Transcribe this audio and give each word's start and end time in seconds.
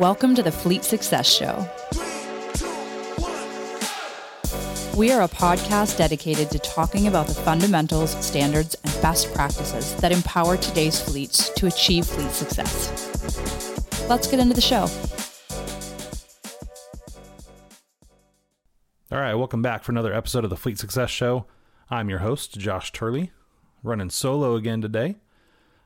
Welcome 0.00 0.36
to 0.36 0.44
the 0.44 0.52
Fleet 0.52 0.84
Success 0.84 1.28
Show. 1.28 1.68
We 4.96 5.10
are 5.10 5.22
a 5.22 5.28
podcast 5.28 5.98
dedicated 5.98 6.52
to 6.52 6.60
talking 6.60 7.08
about 7.08 7.26
the 7.26 7.34
fundamentals, 7.34 8.12
standards, 8.24 8.76
and 8.84 9.02
best 9.02 9.34
practices 9.34 9.96
that 9.96 10.12
empower 10.12 10.56
today's 10.56 11.00
fleets 11.00 11.50
to 11.50 11.66
achieve 11.66 12.06
fleet 12.06 12.30
success. 12.30 14.06
Let's 14.08 14.28
get 14.28 14.38
into 14.38 14.54
the 14.54 14.60
show. 14.60 14.86
All 19.10 19.20
right, 19.20 19.34
welcome 19.34 19.62
back 19.62 19.82
for 19.82 19.90
another 19.90 20.14
episode 20.14 20.44
of 20.44 20.50
the 20.50 20.56
Fleet 20.56 20.78
Success 20.78 21.10
Show. 21.10 21.46
I'm 21.90 22.08
your 22.08 22.20
host, 22.20 22.56
Josh 22.56 22.92
Turley, 22.92 23.32
running 23.82 24.10
solo 24.10 24.54
again 24.54 24.80
today. 24.80 25.16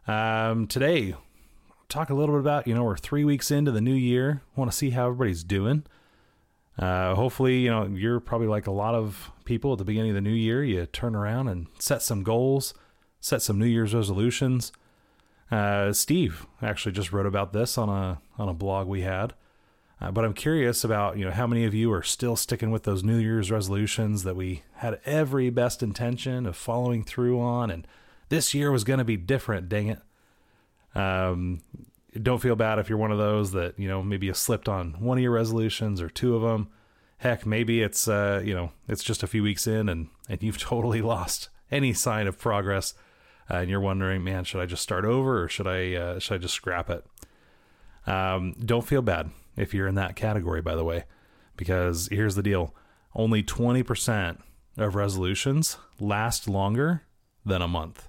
Um, 0.07 0.67
today, 0.67 1.15
talk 1.93 2.11
a 2.11 2.15
little 2.15 2.35
bit 2.35 2.41
about, 2.41 2.67
you 2.67 2.75
know, 2.75 2.85
we're 2.85 2.97
three 2.97 3.25
weeks 3.25 3.51
into 3.51 3.71
the 3.71 3.81
new 3.81 3.95
year. 3.95 4.43
Want 4.57 4.71
to 4.71 4.77
see 4.77 4.91
how 4.91 5.07
everybody's 5.07 5.45
doing. 5.45 5.85
Uh, 6.79 7.15
hopefully, 7.15 7.59
you 7.59 7.71
know, 7.71 7.87
you're 7.87 8.19
probably 8.19 8.47
like 8.47 8.67
a 8.67 8.73
lot 8.73 8.95
of 8.95 9.31
people 9.45 9.73
at 9.73 9.79
the 9.79 9.85
beginning 9.85 10.11
of 10.11 10.15
the 10.15 10.23
new 10.23 10.31
year. 10.31 10.65
You 10.65 10.87
turn 10.87 11.15
around 11.15 11.49
and 11.49 11.67
set 11.79 12.03
some 12.03 12.23
goals, 12.23 12.73
set 13.21 13.43
some 13.43 13.59
New 13.59 13.67
Year's 13.67 13.95
resolutions. 13.95 14.73
Uh, 15.51 15.93
Steve 15.93 16.47
actually 16.63 16.93
just 16.93 17.13
wrote 17.13 17.27
about 17.27 17.53
this 17.53 17.77
on 17.77 17.91
a 17.91 18.21
on 18.39 18.49
a 18.49 18.55
blog 18.55 18.89
we 18.89 19.03
had. 19.03 19.35
Uh, 20.01 20.11
but 20.11 20.25
I'm 20.25 20.33
curious 20.33 20.83
about 20.83 21.19
you 21.19 21.27
know 21.27 21.31
how 21.31 21.47
many 21.47 21.67
of 21.67 21.75
you 21.75 21.93
are 21.93 22.03
still 22.03 22.37
sticking 22.37 22.71
with 22.71 22.85
those 22.85 23.05
New 23.05 23.19
Year's 23.19 23.51
resolutions 23.51 24.25
that 24.25 24.35
we 24.35 24.63
had 24.77 24.99
every 25.05 25.51
best 25.51 25.83
intention 25.83 26.47
of 26.47 26.57
following 26.57 27.05
through 27.05 27.39
on, 27.39 27.71
and 27.71 27.87
this 28.31 28.55
year 28.55 28.73
was 28.73 28.83
going 28.83 28.99
to 28.99 29.05
be 29.05 29.19
different. 29.19 29.69
Dang 29.69 29.89
it! 29.89 30.01
Um, 30.95 31.61
don't 32.21 32.43
feel 32.43 32.57
bad 32.57 32.79
if 32.79 32.89
you're 32.89 32.99
one 32.99 33.13
of 33.13 33.19
those 33.19 33.53
that 33.53 33.79
you 33.79 33.89
know 33.89 34.03
maybe 34.03 34.27
you 34.27 34.35
slipped 34.35 34.69
on 34.69 34.95
one 35.01 35.19
of 35.19 35.23
your 35.23 35.33
resolutions 35.33 36.01
or 36.01 36.09
two 36.09 36.37
of 36.37 36.43
them. 36.43 36.69
Heck, 37.19 37.47
maybe 37.47 37.83
it's 37.83 38.09
uh, 38.09 38.43
you 38.45 38.55
know 38.55 38.73
it's 38.89 39.05
just 39.05 39.23
a 39.23 39.27
few 39.27 39.43
weeks 39.43 39.67
in 39.67 39.89
and 39.89 40.09
and 40.29 40.43
you've 40.43 40.59
totally 40.61 41.01
lost 41.01 41.49
any 41.71 41.93
sign 41.93 42.27
of 42.27 42.39
progress, 42.39 42.95
uh, 43.51 43.57
and 43.57 43.71
you're 43.71 43.81
wondering, 43.81 44.23
man, 44.23 44.45
should 44.45 44.61
I 44.61 44.67
just 44.67 44.83
start 44.83 45.05
over 45.05 45.43
or 45.43 45.49
should 45.49 45.67
I 45.67 45.95
uh, 45.95 46.19
should 46.19 46.35
I 46.35 46.39
just 46.39 46.55
scrap 46.55 46.91
it? 46.91 47.05
Um, 48.07 48.55
don't 48.65 48.87
feel 48.87 49.03
bad 49.03 49.31
if 49.57 49.73
you're 49.73 49.87
in 49.87 49.95
that 49.95 50.17
category, 50.17 50.61
by 50.61 50.75
the 50.75 50.85
way, 50.85 51.05
because 51.57 52.09
here's 52.09 52.35
the 52.35 52.43
deal: 52.43 52.75
only 53.15 53.43
20% 53.43 54.39
of 54.77 54.95
resolutions 54.95 55.79
last 55.99 56.49
longer 56.49 57.05
than 57.45 57.63
a 57.63 57.69
month. 57.69 58.09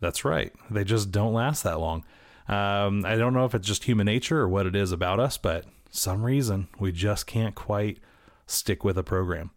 That's 0.00 0.24
right; 0.24 0.52
they 0.70 0.84
just 0.84 1.10
don't 1.10 1.34
last 1.34 1.62
that 1.64 1.80
long. 1.80 2.04
Um, 2.48 3.04
I 3.04 3.16
don't 3.16 3.34
know 3.34 3.44
if 3.44 3.54
it's 3.54 3.66
just 3.66 3.84
human 3.84 4.06
nature 4.06 4.40
or 4.40 4.48
what 4.48 4.66
it 4.66 4.74
is 4.74 4.90
about 4.90 5.20
us, 5.20 5.36
but 5.36 5.66
some 5.90 6.24
reason 6.24 6.68
we 6.78 6.92
just 6.92 7.26
can't 7.26 7.54
quite 7.54 7.98
stick 8.46 8.84
with 8.84 8.96
a 8.96 9.02
program. 9.02 9.50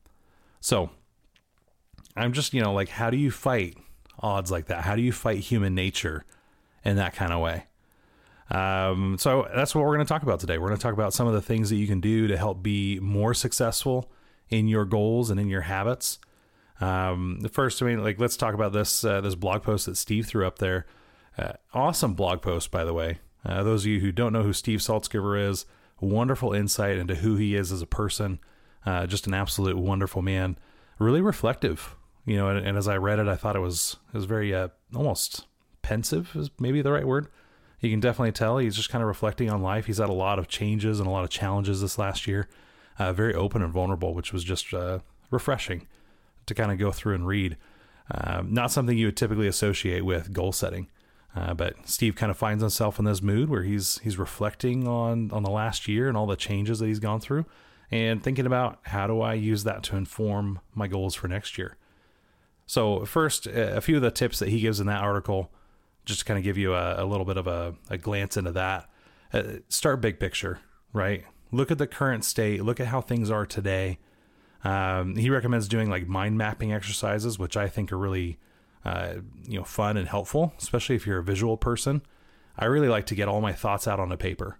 So 0.59 0.89
I'm 2.15 2.33
just, 2.33 2.53
you 2.53 2.61
know, 2.61 2.73
like, 2.73 2.89
how 2.89 3.09
do 3.09 3.17
you 3.17 3.31
fight 3.31 3.77
odds 4.19 4.51
like 4.51 4.67
that? 4.67 4.83
How 4.83 4.95
do 4.95 5.01
you 5.01 5.13
fight 5.13 5.39
human 5.39 5.73
nature 5.73 6.25
in 6.83 6.97
that 6.97 7.15
kind 7.15 7.31
of 7.31 7.39
way? 7.39 7.65
Um, 8.49 9.17
so 9.17 9.47
that's 9.55 9.73
what 9.73 9.85
we're 9.85 9.95
going 9.95 10.05
to 10.05 10.09
talk 10.09 10.23
about 10.23 10.41
today. 10.41 10.57
We're 10.57 10.67
going 10.67 10.77
to 10.77 10.83
talk 10.83 10.93
about 10.93 11.13
some 11.13 11.27
of 11.27 11.33
the 11.33 11.41
things 11.41 11.69
that 11.69 11.77
you 11.77 11.87
can 11.87 12.01
do 12.01 12.27
to 12.27 12.37
help 12.37 12.61
be 12.61 12.99
more 12.99 13.33
successful 13.33 14.11
in 14.49 14.67
your 14.67 14.83
goals 14.83 15.29
and 15.29 15.39
in 15.39 15.47
your 15.47 15.61
habits. 15.61 16.19
Um, 16.81 17.39
the 17.39 17.47
first, 17.47 17.81
I 17.81 17.85
mean, 17.85 18.03
like, 18.03 18.19
let's 18.19 18.35
talk 18.35 18.53
about 18.53 18.73
this 18.73 19.05
uh, 19.05 19.21
this 19.21 19.35
blog 19.35 19.63
post 19.63 19.85
that 19.85 19.95
Steve 19.95 20.25
threw 20.25 20.45
up 20.45 20.59
there. 20.59 20.85
Uh, 21.41 21.53
awesome 21.73 22.13
blog 22.13 22.41
post, 22.41 22.71
by 22.71 22.83
the 22.83 22.93
way. 22.93 23.19
Uh, 23.43 23.63
those 23.63 23.83
of 23.83 23.87
you 23.87 23.99
who 23.99 24.11
don't 24.11 24.33
know 24.33 24.43
who 24.43 24.53
Steve 24.53 24.79
Saltzgiver 24.79 25.49
is, 25.49 25.65
wonderful 25.99 26.53
insight 26.53 26.97
into 26.97 27.15
who 27.15 27.35
he 27.35 27.55
is 27.55 27.71
as 27.71 27.81
a 27.81 27.87
person. 27.87 28.39
Uh, 28.85 29.05
just 29.07 29.27
an 29.27 29.33
absolute 29.33 29.77
wonderful 29.77 30.21
man. 30.21 30.57
Really 30.99 31.21
reflective, 31.21 31.95
you 32.25 32.35
know. 32.35 32.47
And, 32.49 32.65
and, 32.65 32.77
as 32.77 32.87
I 32.87 32.97
read 32.97 33.19
it, 33.19 33.27
I 33.27 33.35
thought 33.35 33.55
it 33.55 33.59
was 33.59 33.97
it 34.13 34.17
was 34.17 34.25
very 34.25 34.53
uh, 34.53 34.69
almost 34.95 35.45
pensive, 35.81 36.35
is 36.35 36.49
maybe 36.59 36.81
the 36.81 36.91
right 36.91 37.05
word. 37.05 37.27
You 37.79 37.89
can 37.89 37.99
definitely 37.99 38.33
tell 38.33 38.59
he's 38.59 38.75
just 38.75 38.89
kind 38.89 39.01
of 39.01 39.07
reflecting 39.07 39.49
on 39.49 39.63
life. 39.63 39.87
He's 39.87 39.97
had 39.97 40.09
a 40.09 40.13
lot 40.13 40.37
of 40.37 40.47
changes 40.47 40.99
and 40.99 41.07
a 41.07 41.11
lot 41.11 41.23
of 41.23 41.31
challenges 41.31 41.81
this 41.81 41.97
last 41.97 42.27
year. 42.27 42.47
Uh, 42.99 43.13
very 43.13 43.33
open 43.33 43.63
and 43.63 43.73
vulnerable, 43.73 44.13
which 44.13 44.31
was 44.31 44.43
just 44.43 44.71
uh, 44.73 44.99
refreshing 45.31 45.87
to 46.45 46.53
kind 46.53 46.71
of 46.71 46.77
go 46.77 46.91
through 46.91 47.15
and 47.15 47.25
read. 47.25 47.57
Um, 48.11 48.53
not 48.53 48.71
something 48.71 48.95
you 48.97 49.07
would 49.07 49.17
typically 49.17 49.47
associate 49.47 50.05
with 50.05 50.33
goal 50.33 50.51
setting. 50.51 50.87
Uh, 51.35 51.53
but 51.53 51.87
Steve 51.87 52.15
kind 52.15 52.29
of 52.29 52.37
finds 52.37 52.61
himself 52.61 52.99
in 52.99 53.05
this 53.05 53.21
mood 53.21 53.49
where 53.49 53.63
he's 53.63 53.99
he's 53.99 54.17
reflecting 54.17 54.87
on 54.87 55.31
on 55.31 55.43
the 55.43 55.49
last 55.49 55.87
year 55.87 56.07
and 56.07 56.17
all 56.17 56.27
the 56.27 56.35
changes 56.35 56.79
that 56.79 56.87
he's 56.87 56.99
gone 56.99 57.21
through, 57.21 57.45
and 57.89 58.21
thinking 58.21 58.45
about 58.45 58.79
how 58.83 59.07
do 59.07 59.21
I 59.21 59.33
use 59.35 59.63
that 59.63 59.83
to 59.83 59.95
inform 59.95 60.59
my 60.73 60.87
goals 60.87 61.15
for 61.15 61.27
next 61.27 61.57
year. 61.57 61.77
So 62.65 63.05
first, 63.05 63.47
a 63.47 63.81
few 63.81 63.97
of 63.97 64.01
the 64.01 64.11
tips 64.11 64.39
that 64.39 64.49
he 64.49 64.59
gives 64.59 64.79
in 64.79 64.87
that 64.87 65.03
article, 65.03 65.51
just 66.05 66.19
to 66.19 66.25
kind 66.25 66.37
of 66.37 66.43
give 66.43 66.57
you 66.57 66.73
a, 66.73 67.03
a 67.03 67.05
little 67.05 67.25
bit 67.25 67.37
of 67.37 67.47
a, 67.47 67.75
a 67.89 67.97
glance 67.97 68.37
into 68.37 68.51
that. 68.51 68.89
Uh, 69.33 69.43
start 69.69 70.01
big 70.01 70.19
picture, 70.19 70.59
right? 70.93 71.25
Look 71.51 71.71
at 71.71 71.77
the 71.77 71.87
current 71.87 72.23
state. 72.23 72.63
Look 72.63 72.79
at 72.79 72.87
how 72.87 73.01
things 73.01 73.29
are 73.29 73.45
today. 73.45 73.99
Um, 74.63 75.15
he 75.15 75.29
recommends 75.29 75.67
doing 75.67 75.89
like 75.89 76.07
mind 76.07 76.37
mapping 76.37 76.71
exercises, 76.71 77.39
which 77.39 77.57
I 77.57 77.67
think 77.67 77.91
are 77.91 77.97
really 77.97 78.37
uh, 78.85 79.15
you 79.43 79.57
know 79.57 79.63
fun 79.63 79.97
and 79.97 80.07
helpful, 80.07 80.53
especially 80.57 80.95
if 80.95 81.05
you're 81.05 81.19
a 81.19 81.23
visual 81.23 81.57
person. 81.57 82.01
I 82.57 82.65
really 82.65 82.89
like 82.89 83.05
to 83.07 83.15
get 83.15 83.27
all 83.27 83.41
my 83.41 83.53
thoughts 83.53 83.87
out 83.87 83.99
on 83.99 84.11
a 84.11 84.17
paper, 84.17 84.57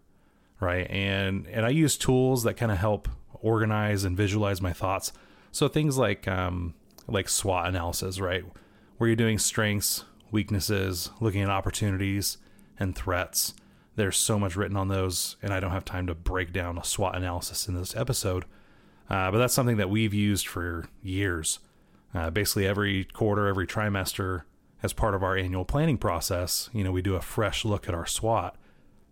right? 0.60 0.90
And 0.90 1.48
and 1.48 1.66
I 1.66 1.70
use 1.70 1.98
tools 1.98 2.44
that 2.44 2.56
kind 2.56 2.72
of 2.72 2.78
help 2.78 3.08
organize 3.34 4.04
and 4.04 4.16
visualize 4.16 4.62
my 4.62 4.74
thoughts. 4.74 5.12
So 5.52 5.68
things 5.68 5.98
like 5.98 6.28
um, 6.28 6.74
like 7.08 7.30
SWOT 7.30 7.68
analysis, 7.68 8.20
right, 8.20 8.44
where 8.98 9.08
you're 9.08 9.16
doing 9.16 9.40
strengths, 9.40 10.06
weaknesses, 10.32 11.10
looking 11.20 11.42
at 11.42 11.50
opportunities 11.50 12.38
and 12.80 12.96
threats. 12.96 13.54
There's 13.96 14.18
so 14.18 14.40
much 14.40 14.56
written 14.56 14.78
on 14.78 14.88
those, 14.88 15.36
and 15.42 15.54
I 15.54 15.60
don't 15.60 15.72
have 15.72 15.84
time 15.84 16.08
to 16.08 16.16
break 16.16 16.54
down 16.54 16.78
a 16.78 16.84
SWOT 16.84 17.16
analysis 17.16 17.68
in 17.68 17.76
this 17.76 17.96
episode. 17.96 18.46
Uh, 19.10 19.30
but 19.30 19.40
that's 19.40 19.54
something 19.54 19.76
that 19.78 19.90
we've 19.90 20.14
used 20.14 20.48
for 20.48 20.86
years 21.04 21.60
uh, 22.14 22.30
basically, 22.30 22.68
every 22.68 23.06
quarter, 23.06 23.48
every 23.48 23.68
trimester, 23.68 24.44
as 24.84 24.94
part 24.94 25.14
of 25.14 25.24
our 25.24 25.38
annual 25.38 25.66
planning 25.66 25.98
process, 25.98 26.70
you 26.74 26.84
know, 26.84 26.92
we 26.92 27.02
do 27.02 27.16
a 27.16 27.22
fresh 27.22 27.64
look 27.64 27.88
at 27.88 27.94
our 27.94 28.06
SWOT 28.06 28.56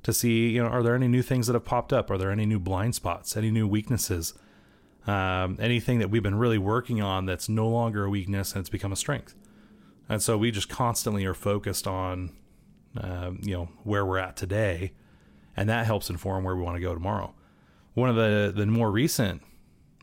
to 0.03 0.13
see, 0.13 0.49
you 0.49 0.63
know, 0.63 0.69
are 0.69 0.81
there 0.81 0.95
any 0.95 1.07
new 1.07 1.21
things 1.21 1.47
that 1.47 1.53
have 1.53 1.65
popped 1.65 1.93
up? 1.93 2.09
Are 2.09 2.17
there 2.17 2.31
any 2.31 2.45
new 2.45 2.59
blind 2.59 2.95
spots? 2.95 3.37
Any 3.37 3.51
new 3.51 3.67
weaknesses? 3.67 4.33
Um, 5.05 5.57
anything 5.59 5.99
that 5.99 6.09
we've 6.09 6.23
been 6.23 6.35
really 6.35 6.57
working 6.57 7.01
on 7.01 7.25
that's 7.25 7.49
no 7.49 7.67
longer 7.67 8.05
a 8.05 8.09
weakness 8.09 8.53
and 8.53 8.61
it's 8.61 8.69
become 8.69 8.91
a 8.91 8.95
strength. 8.95 9.35
And 10.07 10.21
so 10.21 10.37
we 10.37 10.51
just 10.51 10.69
constantly 10.69 11.25
are 11.25 11.33
focused 11.33 11.87
on, 11.87 12.31
um, 12.97 13.39
you 13.43 13.53
know, 13.53 13.69
where 13.83 14.05
we're 14.05 14.17
at 14.17 14.35
today, 14.35 14.93
and 15.55 15.69
that 15.69 15.85
helps 15.85 16.09
inform 16.09 16.43
where 16.43 16.55
we 16.55 16.63
want 16.63 16.77
to 16.77 16.81
go 16.81 16.93
tomorrow. 16.93 17.33
One 17.93 18.09
of 18.09 18.15
the 18.15 18.51
the 18.55 18.65
more 18.65 18.91
recent 18.91 19.43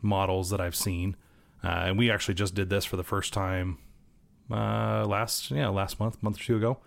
models 0.01 0.49
that 0.49 0.61
I've 0.61 0.75
seen 0.75 1.17
uh, 1.63 1.67
and 1.67 1.97
we 1.97 2.11
actually 2.11 2.33
just 2.33 2.55
did 2.55 2.69
this 2.69 2.85
for 2.85 2.97
the 2.97 3.03
first 3.03 3.33
time 3.33 3.77
uh, 4.51 5.05
last 5.05 5.51
yeah 5.51 5.67
last 5.67 5.99
month, 5.99 6.21
month 6.23 6.39
or 6.39 6.43
two 6.43 6.57
ago, 6.57 6.77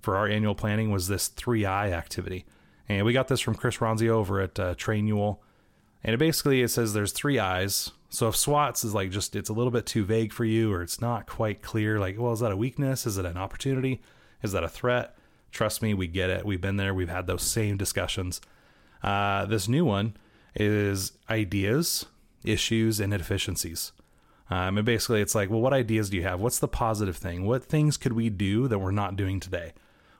for 0.00 0.16
our 0.16 0.28
annual 0.28 0.54
planning 0.54 0.90
was 0.90 1.08
this 1.08 1.28
three 1.28 1.64
I 1.64 1.90
activity, 1.90 2.44
and 2.88 3.04
we 3.04 3.12
got 3.12 3.28
this 3.28 3.40
from 3.40 3.54
Chris 3.54 3.78
Ronzio 3.78 4.10
over 4.10 4.40
at 4.40 4.58
uh, 4.58 4.74
Trainual, 4.74 5.38
and 6.04 6.14
it 6.14 6.18
basically 6.18 6.62
it 6.62 6.68
says 6.68 6.92
there's 6.92 7.12
three 7.12 7.38
eyes. 7.38 7.90
So 8.10 8.28
if 8.28 8.36
SWOTs 8.36 8.84
is 8.84 8.94
like 8.94 9.10
just 9.10 9.36
it's 9.36 9.50
a 9.50 9.54
little 9.54 9.70
bit 9.70 9.84
too 9.84 10.04
vague 10.04 10.32
for 10.32 10.44
you, 10.44 10.72
or 10.72 10.82
it's 10.82 11.00
not 11.00 11.26
quite 11.26 11.62
clear, 11.62 11.98
like 11.98 12.18
well 12.18 12.32
is 12.32 12.40
that 12.40 12.52
a 12.52 12.56
weakness? 12.56 13.06
Is 13.06 13.18
it 13.18 13.26
an 13.26 13.36
opportunity? 13.36 14.00
Is 14.42 14.52
that 14.52 14.64
a 14.64 14.68
threat? 14.68 15.16
Trust 15.50 15.82
me, 15.82 15.94
we 15.94 16.06
get 16.06 16.30
it. 16.30 16.44
We've 16.44 16.60
been 16.60 16.76
there. 16.76 16.94
We've 16.94 17.08
had 17.08 17.26
those 17.26 17.42
same 17.42 17.76
discussions. 17.76 18.40
Uh, 19.02 19.46
this 19.46 19.68
new 19.68 19.84
one 19.84 20.16
is 20.54 21.12
ideas, 21.30 22.06
issues, 22.44 23.00
and 23.00 23.14
inefficiencies. 23.14 23.92
Um, 24.50 24.78
and 24.78 24.86
basically, 24.86 25.20
it's 25.20 25.34
like, 25.34 25.50
well, 25.50 25.60
what 25.60 25.74
ideas 25.74 26.08
do 26.08 26.16
you 26.16 26.22
have? 26.22 26.40
What's 26.40 26.58
the 26.58 26.68
positive 26.68 27.16
thing? 27.16 27.44
What 27.44 27.64
things 27.64 27.96
could 27.96 28.14
we 28.14 28.30
do 28.30 28.66
that 28.68 28.78
we're 28.78 28.90
not 28.90 29.16
doing 29.16 29.40
today? 29.40 29.72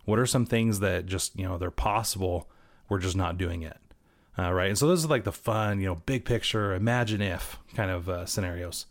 What 0.05 0.19
are 0.19 0.27
some 0.27 0.47
things 0.47 0.81
that 0.81 1.07
just, 1.07 1.39
you 1.39 1.45
know, 1.45 1.59
they're 1.59 1.71
possible, 1.71 2.49
we're 2.89 2.99
just 2.99 3.17
not 3.17 3.39
doing 3.39 3.63
it? 3.63 3.79
Uh, 4.39 4.53
right. 4.53 4.69
And 4.69 4.79
so 4.79 4.87
those 4.87 5.05
are 5.05 5.09
like 5.09 5.25
the 5.25 5.33
fun, 5.33 5.81
you 5.81 5.87
know, 5.87 5.97
big 5.97 6.25
picture, 6.25 6.75
imagine 6.75 7.21
if 7.21 7.59
kind 7.75 7.91
of 7.91 8.09
uh, 8.09 8.27
scenarios. 8.27 8.87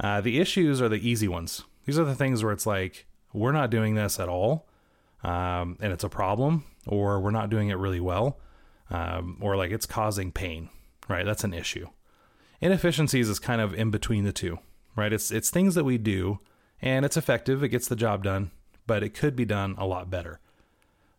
Uh, 0.00 0.20
the 0.20 0.40
issues 0.40 0.80
are 0.80 0.88
the 0.88 1.08
easy 1.08 1.28
ones. 1.28 1.64
These 1.84 1.98
are 1.98 2.04
the 2.04 2.14
things 2.14 2.42
where 2.42 2.52
it's 2.52 2.66
like, 2.66 3.06
we're 3.32 3.52
not 3.52 3.70
doing 3.70 3.94
this 3.94 4.20
at 4.20 4.28
all, 4.28 4.68
um, 5.24 5.76
and 5.80 5.92
it's 5.92 6.04
a 6.04 6.08
problem, 6.08 6.64
or 6.86 7.20
we're 7.20 7.30
not 7.30 7.50
doing 7.50 7.68
it 7.68 7.78
really 7.78 8.00
well, 8.00 8.38
um, 8.90 9.38
or 9.40 9.56
like 9.56 9.70
it's 9.70 9.86
causing 9.86 10.32
pain, 10.32 10.68
right? 11.08 11.24
That's 11.24 11.44
an 11.44 11.54
issue. 11.54 11.88
Inefficiencies 12.62 13.28
is 13.28 13.40
kind 13.40 13.60
of 13.60 13.74
in 13.74 13.90
between 13.90 14.22
the 14.22 14.32
two, 14.32 14.60
right? 14.94 15.12
It's 15.12 15.32
it's 15.32 15.50
things 15.50 15.74
that 15.74 15.84
we 15.84 15.98
do 15.98 16.38
and 16.80 17.04
it's 17.04 17.16
effective, 17.16 17.62
it 17.62 17.68
gets 17.68 17.88
the 17.88 17.96
job 17.96 18.22
done, 18.22 18.52
but 18.86 19.02
it 19.02 19.14
could 19.14 19.34
be 19.34 19.44
done 19.44 19.74
a 19.78 19.86
lot 19.86 20.10
better. 20.10 20.38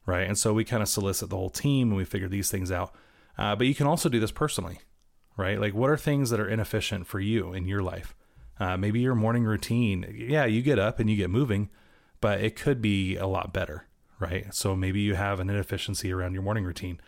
Right? 0.05 0.27
And 0.27 0.37
so 0.37 0.53
we 0.53 0.63
kind 0.63 0.81
of 0.81 0.89
solicit 0.89 1.29
the 1.29 1.37
whole 1.37 1.49
team 1.49 1.89
and 1.89 1.97
we 1.97 2.05
figure 2.05 2.27
these 2.27 2.49
things 2.49 2.71
out. 2.71 2.95
Uh, 3.37 3.55
but 3.55 3.67
you 3.67 3.75
can 3.75 3.87
also 3.87 4.09
do 4.09 4.19
this 4.19 4.31
personally, 4.31 4.79
right? 5.37 5.59
Like, 5.59 5.73
what 5.73 5.89
are 5.89 5.97
things 5.97 6.29
that 6.29 6.39
are 6.39 6.47
inefficient 6.47 7.07
for 7.07 7.19
you 7.19 7.53
in 7.53 7.67
your 7.67 7.81
life? 7.81 8.13
Uh, 8.59 8.77
maybe 8.77 8.99
your 8.99 9.15
morning 9.15 9.43
routine. 9.43 10.05
Yeah, 10.13 10.45
you 10.45 10.61
get 10.61 10.77
up 10.77 10.99
and 10.99 11.09
you 11.09 11.15
get 11.15 11.29
moving, 11.29 11.69
but 12.21 12.41
it 12.41 12.55
could 12.55 12.81
be 12.81 13.15
a 13.15 13.27
lot 13.27 13.53
better, 13.53 13.87
right? 14.19 14.53
So 14.53 14.75
maybe 14.75 14.99
you 14.99 15.15
have 15.15 15.39
an 15.39 15.49
inefficiency 15.49 16.11
around 16.11 16.33
your 16.33 16.43
morning 16.43 16.65
routine. 16.65 16.99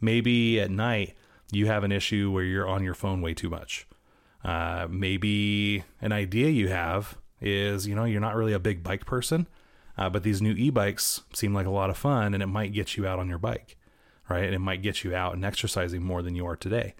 Maybe 0.00 0.60
at 0.60 0.70
night 0.70 1.14
you 1.50 1.66
have 1.66 1.84
an 1.84 1.92
issue 1.92 2.30
where 2.30 2.44
you're 2.44 2.68
on 2.68 2.82
your 2.82 2.94
phone 2.94 3.20
way 3.20 3.34
too 3.34 3.50
much. 3.50 3.86
Uh, 4.44 4.86
maybe 4.90 5.84
an 6.00 6.12
idea 6.12 6.48
you 6.50 6.68
have 6.68 7.16
is, 7.40 7.86
you 7.86 7.94
know, 7.94 8.04
you're 8.04 8.20
not 8.20 8.34
really 8.34 8.52
a 8.52 8.58
big 8.58 8.82
bike 8.82 9.06
person, 9.06 9.46
uh, 9.96 10.10
but 10.10 10.22
these 10.22 10.42
new 10.42 10.52
e-bikes 10.52 11.22
seem 11.32 11.54
like 11.54 11.66
a 11.66 11.70
lot 11.70 11.90
of 11.90 11.96
fun 11.96 12.34
and 12.34 12.42
it 12.42 12.48
might 12.48 12.72
get 12.72 12.96
you 12.96 13.06
out 13.06 13.18
on 13.18 13.28
your 13.28 13.38
bike, 13.38 13.76
right? 14.28 14.44
And 14.44 14.54
it 14.54 14.60
might 14.60 14.82
get 14.82 15.04
you 15.04 15.14
out 15.14 15.34
and 15.34 15.44
exercising 15.44 16.02
more 16.02 16.22
than 16.22 16.34
you 16.34 16.46
are 16.46 16.56
today. 16.56 16.94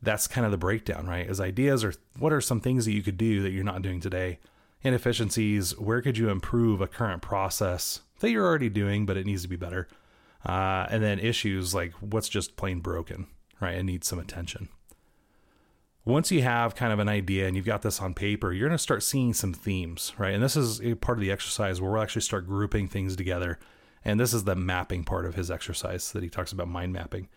That's 0.00 0.26
kind 0.26 0.44
of 0.44 0.50
the 0.50 0.58
breakdown, 0.58 1.06
right? 1.06 1.28
As 1.28 1.40
ideas 1.40 1.84
or 1.84 1.94
what 2.18 2.32
are 2.32 2.40
some 2.40 2.60
things 2.60 2.84
that 2.86 2.92
you 2.92 3.02
could 3.02 3.16
do 3.16 3.42
that 3.42 3.50
you're 3.50 3.64
not 3.64 3.82
doing 3.82 4.00
today? 4.00 4.38
Inefficiencies, 4.82 5.78
where 5.78 6.02
could 6.02 6.18
you 6.18 6.28
improve 6.28 6.80
a 6.80 6.88
current 6.88 7.22
process 7.22 8.00
that 8.18 8.30
you're 8.30 8.46
already 8.46 8.68
doing, 8.68 9.06
but 9.06 9.16
it 9.16 9.26
needs 9.26 9.42
to 9.42 9.48
be 9.48 9.56
better? 9.56 9.88
Uh, 10.44 10.86
and 10.90 11.02
then 11.02 11.20
issues 11.20 11.72
like 11.74 11.92
what's 12.00 12.28
just 12.28 12.56
plain 12.56 12.80
broken, 12.80 13.28
right? 13.62 13.76
It 13.76 13.84
needs 13.84 14.06
some 14.06 14.18
attention 14.18 14.68
once 16.04 16.32
you 16.32 16.42
have 16.42 16.74
kind 16.74 16.92
of 16.92 16.98
an 16.98 17.08
idea 17.08 17.46
and 17.46 17.56
you've 17.56 17.66
got 17.66 17.82
this 17.82 18.00
on 18.00 18.14
paper, 18.14 18.52
you're 18.52 18.68
going 18.68 18.76
to 18.76 18.82
start 18.82 19.02
seeing 19.02 19.32
some 19.32 19.52
themes, 19.52 20.12
right? 20.18 20.34
And 20.34 20.42
this 20.42 20.56
is 20.56 20.80
a 20.80 20.94
part 20.94 21.18
of 21.18 21.22
the 21.22 21.30
exercise 21.30 21.80
where 21.80 21.92
we'll 21.92 22.02
actually 22.02 22.22
start 22.22 22.46
grouping 22.46 22.88
things 22.88 23.14
together. 23.14 23.58
And 24.04 24.18
this 24.18 24.34
is 24.34 24.44
the 24.44 24.56
mapping 24.56 25.04
part 25.04 25.26
of 25.26 25.36
his 25.36 25.50
exercise 25.50 26.10
that 26.12 26.22
he 26.22 26.28
talks 26.28 26.50
about 26.50 26.68
mind 26.68 26.92
mapping. 26.92 27.28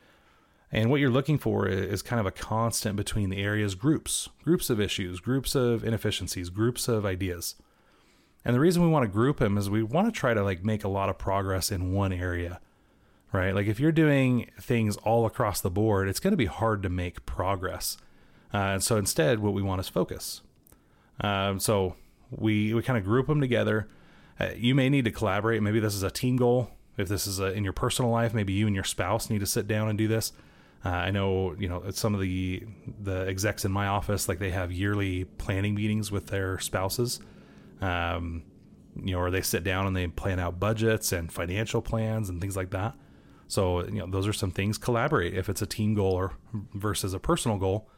And 0.72 0.89
what 0.89 1.00
you're 1.00 1.12
looking 1.12 1.38
for 1.38 1.68
is 1.68 2.01
kind 2.01 2.19
of 2.19 2.25
a 2.25 2.31
constant 2.31 2.95
between 2.95 3.30
the 3.30 3.42
areas 3.42 3.75
groups, 3.75 4.30
groups 4.44 4.71
of 4.71 4.81
issues, 4.81 5.19
groups 5.19 5.54
of 5.54 5.83
inefficiencies, 5.83 6.50
groups 6.50 6.88
of 6.88 7.06
ideas. 7.06 7.56
And 8.44 8.56
the 8.56 8.60
reason 8.60 8.81
we 8.81 8.89
want 8.89 9.04
to 9.04 9.12
group 9.12 9.38
them 9.38 9.60
is 9.60 9.69
we 9.69 9.83
want 9.83 10.07
to 10.07 10.19
try 10.19 10.33
to 10.33 10.44
like 10.44 10.66
make 10.66 10.83
a 10.83 10.89
lot 10.89 11.10
of 11.10 11.19
progress 11.19 11.71
in 11.71 11.94
one 11.94 12.12
area, 12.12 12.60
right? 13.36 13.54
Like 13.54 13.68
if 13.68 13.80
you're 13.80 13.92
doing 13.92 14.50
things 14.60 14.98
all 14.98 15.26
across 15.26 15.62
the 15.62 15.70
board, 15.70 16.08
it's 16.08 16.20
going 16.20 16.32
to 16.32 16.38
be 16.38 16.46
hard 16.46 16.84
to 16.84 16.90
make 16.90 17.26
progress. 17.26 17.98
Uh, 18.54 18.80
so 18.80 18.98
instead, 18.98 19.40
what 19.40 19.54
we 19.54 19.62
want 19.62 19.82
is 19.82 19.90
focus. 19.90 20.42
Um, 21.22 21.60
so 21.60 21.96
we 22.30 22.74
we 22.74 22.82
kind 22.82 22.98
of 22.98 23.04
group 23.04 23.28
them 23.28 23.42
together. 23.42 23.88
Uh, 24.40 24.50
you 24.56 24.76
may 24.76 24.90
need 24.90 25.06
to 25.06 25.12
collaborate. 25.12 25.62
Maybe 25.62 25.80
this 25.80 25.96
is 25.96 26.04
a 26.04 26.12
team 26.12 26.38
goal. 26.38 26.70
If 26.98 27.08
this 27.10 27.28
is 27.28 27.40
a, 27.40 27.52
in 27.52 27.64
your 27.64 27.74
personal 27.74 28.12
life, 28.12 28.34
maybe 28.34 28.54
you 28.54 28.68
and 28.68 28.76
your 28.76 28.86
spouse 28.86 29.30
need 29.30 29.40
to 29.40 29.46
sit 29.46 29.68
down 29.68 29.90
and 29.90 29.98
do 29.98 30.08
this. 30.08 30.31
Uh, 30.86 30.90
I 30.90 31.12
know, 31.12 31.56
you 31.58 31.68
know, 31.68 31.84
some 31.92 32.14
of 32.14 32.22
the 32.22 32.64
the 33.02 33.28
execs 33.28 33.66
in 33.66 33.72
my 33.72 33.88
office, 33.88 34.30
like 34.30 34.40
they 34.40 34.52
have 34.52 34.72
yearly 34.72 35.26
planning 35.26 35.76
meetings 35.76 36.12
with 36.12 36.28
their 36.28 36.60
spouses. 36.60 37.20
Um, 37.81 38.44
you 39.04 39.14
know, 39.14 39.20
or 39.20 39.31
they 39.31 39.42
sit 39.42 39.64
down 39.64 39.88
and 39.88 39.96
they 39.96 40.08
plan 40.08 40.40
out 40.40 40.60
budgets 40.60 41.12
and 41.12 41.31
financial 41.31 41.81
plans 41.81 42.30
and 42.30 42.40
things 42.40 42.56
like 42.56 42.70
that. 42.70 42.96
So, 43.47 43.86
you 43.86 44.00
know, 44.00 44.07
those 44.07 44.27
are 44.27 44.33
some 44.33 44.51
things. 44.51 44.77
Collaborate 44.77 45.33
if 45.33 45.50
it's 45.50 45.62
a 45.62 45.68
team 45.68 45.94
goal 45.94 46.13
or 46.13 46.33
versus 46.74 47.13
a 47.13 47.19
personal 47.19 47.57
goal 47.57 47.89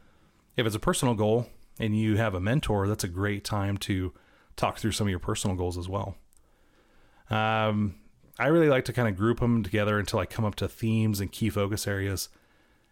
if 0.58 0.66
it's 0.66 0.74
a 0.74 0.80
personal 0.80 1.14
goal 1.14 1.46
and 1.78 1.96
you 1.96 2.16
have 2.16 2.34
a 2.34 2.40
mentor, 2.40 2.88
that's 2.88 3.04
a 3.04 3.08
great 3.08 3.44
time 3.44 3.78
to 3.78 4.12
talk 4.56 4.76
through 4.76 4.90
some 4.90 5.06
of 5.06 5.10
your 5.10 5.20
personal 5.20 5.56
goals 5.56 5.78
as 5.78 5.88
well. 5.88 6.16
Um, 7.30 7.94
I 8.40 8.48
really 8.48 8.68
like 8.68 8.84
to 8.86 8.92
kind 8.92 9.06
of 9.06 9.16
group 9.16 9.38
them 9.38 9.62
together 9.62 10.00
until 10.00 10.18
I 10.18 10.26
come 10.26 10.44
up 10.44 10.56
to 10.56 10.68
themes 10.68 11.20
and 11.20 11.30
key 11.30 11.48
focus 11.48 11.86
areas. 11.86 12.28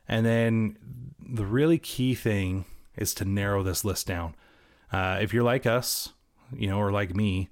And 0.07 0.25
then 0.25 0.79
the 1.19 1.45
really 1.45 1.79
key 1.79 2.15
thing 2.15 2.67
is 2.95 3.13
to 3.15 3.25
narrow 3.25 3.65
this 3.65 3.85
list 3.85 4.07
down. 4.07 4.37
Uh, 4.93 5.19
if 5.21 5.35
you're 5.35 5.43
like 5.43 5.67
us, 5.67 6.13
you 6.55 6.69
know, 6.69 6.79
or 6.79 6.93
like 6.93 7.17
me, 7.17 7.49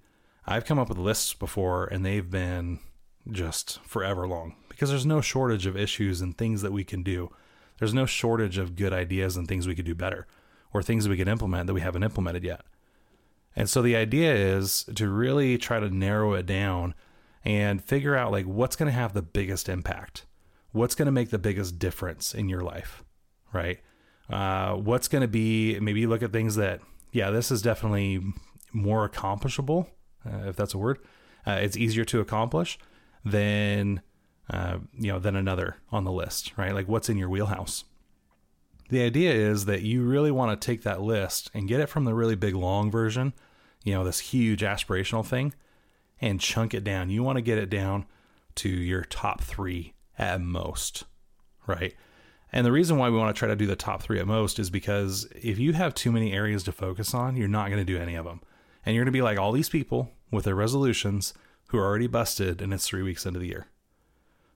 I've 0.47 0.65
come 0.65 0.79
up 0.79 0.89
with 0.89 0.99
lists 0.99 1.35
before 1.35 1.87
and 1.87 2.07
they've 2.07 2.31
been 2.31 2.79
just 3.33 3.81
forever 3.83 4.29
long 4.29 4.55
because 4.75 4.91
there's 4.91 5.07
no 5.07 5.21
shortage 5.21 5.67
of 5.67 5.77
issues 5.77 6.21
and 6.21 6.37
things 6.37 6.63
that 6.63 6.73
we 6.73 6.85
can 6.85 7.03
do 7.03 7.31
there's 7.79 7.95
no 7.95 8.07
shortage 8.07 8.59
of 8.59 8.77
good 8.77 8.93
ideas 8.93 9.37
and 9.37 9.49
things 9.49 9.67
we 9.67 9.75
could 9.75 9.85
do 9.85 9.95
better 9.95 10.27
or 10.73 10.83
things 10.83 11.09
we 11.09 11.17
could 11.17 11.29
implement 11.29 11.67
that 11.67 11.75
we 11.75 11.81
haven't 11.81 12.03
implemented 12.03 12.45
yet. 12.45 12.63
And 13.57 13.69
so 13.69 13.83
the 13.83 13.97
idea 13.97 14.35
is 14.35 14.85
to 14.95 15.09
really 15.09 15.59
try 15.59 15.81
to 15.81 15.89
narrow 15.89 16.35
it 16.35 16.47
down 16.47 16.95
and 17.45 17.83
figure 17.83 18.17
out 18.17 18.33
like 18.33 18.47
what's 18.47 18.77
going 18.77 18.91
to 18.91 18.99
have 18.99 19.13
the 19.13 19.23
biggest 19.23 19.69
impact. 19.69 20.27
What's 20.73 20.95
going 20.95 21.07
to 21.07 21.13
make 21.13 21.31
the 21.31 21.39
biggest 21.39 21.79
difference 21.79 22.35
in 22.35 22.49
your 22.49 22.63
life, 22.63 23.05
right? 23.53 23.81
Uh, 24.29 24.75
what's 24.75 25.07
going 25.07 25.23
to 25.23 25.29
be 25.29 25.79
maybe 25.79 26.07
look 26.07 26.23
at 26.23 26.33
things 26.33 26.57
that 26.57 26.81
yeah, 27.13 27.31
this 27.31 27.53
is 27.53 27.63
definitely 27.63 28.21
more 28.73 29.05
accomplishable, 29.05 29.89
uh, 30.27 30.49
if 30.49 30.57
that's 30.57 30.75
a 30.75 30.79
word. 30.79 30.99
Uh, 31.47 31.59
it's 31.61 31.77
easier 31.77 32.05
to 32.07 32.19
accomplish 32.19 32.77
than 33.25 34.01
uh, 34.51 34.79
you 34.99 35.11
know, 35.11 35.19
than 35.19 35.37
another 35.37 35.77
on 35.91 36.05
the 36.05 36.13
list, 36.13 36.53
right? 36.57 36.75
Like 36.75 36.89
what's 36.89 37.09
in 37.09 37.19
your 37.19 37.29
wheelhouse. 37.29 37.85
The 38.91 39.03
idea 39.03 39.33
is 39.33 39.65
that 39.65 39.83
you 39.83 40.03
really 40.03 40.31
want 40.31 40.61
to 40.61 40.67
take 40.67 40.83
that 40.83 41.01
list 41.01 41.51
and 41.55 41.69
get 41.69 41.81
it 41.81 41.89
from 41.89 42.05
the 42.05 42.15
really 42.15 42.35
big 42.35 42.55
long 42.55 42.91
version, 42.91 43.33
you 43.83 43.95
know, 43.95 44.05
this 44.05 44.21
huge 44.21 44.61
aspirational 44.61 45.25
thing, 45.25 45.55
and 46.21 46.41
chunk 46.41 46.75
it 46.75 46.85
down. 46.85 47.11
You 47.11 47.23
want 47.23 47.37
to 47.37 47.43
get 47.43 47.59
it 47.59 47.71
down 47.71 48.05
to 48.57 48.69
your 48.69 49.03
top 49.05 49.41
three 49.41 49.95
at 50.19 50.41
most, 50.41 51.05
right? 51.67 51.95
And 52.53 52.65
the 52.65 52.73
reason 52.73 52.99
why 52.99 53.09
we 53.09 53.19
want 53.19 53.35
to 53.35 53.39
try 53.39 53.49
to 53.49 53.57
do 53.57 53.67
the 53.67 53.75
top 53.75 54.03
three 54.03 54.21
at 54.21 54.27
most 54.27 54.59
is 54.59 54.71
because 54.71 55.27
if 55.35 55.59
you 55.59 55.73
have 55.73 55.95
too 55.95 56.13
many 56.13 56.33
areas 56.33 56.63
to 56.65 56.73
focus 56.73 57.15
on, 57.15 57.37
you're 57.37 57.49
not 57.49 57.69
going 57.69 57.85
to 57.85 57.93
do 57.93 57.99
any 57.99 58.15
of 58.15 58.27
them. 58.27 58.43
And 58.87 58.95
you're 58.95 59.03
going 59.03 59.13
to 59.13 59.19
be 59.19 59.23
like 59.23 59.39
all 59.39 59.51
these 59.51 59.71
people 59.71 60.13
with 60.31 60.45
their 60.45 60.55
resolutions 60.55 61.35
who 61.69 61.79
are 61.79 61.85
already 61.85 62.07
busted 62.07 62.61
and 62.61 62.73
it's 62.73 62.87
three 62.87 63.03
weeks 63.03 63.27
into 63.27 63.41
the 63.41 63.49
year 63.49 63.67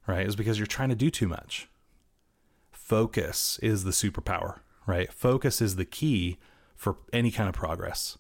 right? 0.09 0.27
Is 0.27 0.35
because 0.35 0.59
you're 0.59 0.67
trying 0.67 0.89
to 0.89 0.97
do 0.97 1.11
too 1.11 1.29
much. 1.29 1.69
Focus 2.73 3.61
is 3.63 3.85
the 3.85 3.91
superpower, 3.91 4.61
right? 4.87 5.13
Focus 5.13 5.61
is 5.61 5.77
the 5.77 5.85
key 5.85 6.39
for 6.75 6.97
any 7.13 7.31
kind 7.31 7.49
of 7.49 7.55
progress. 7.55 8.17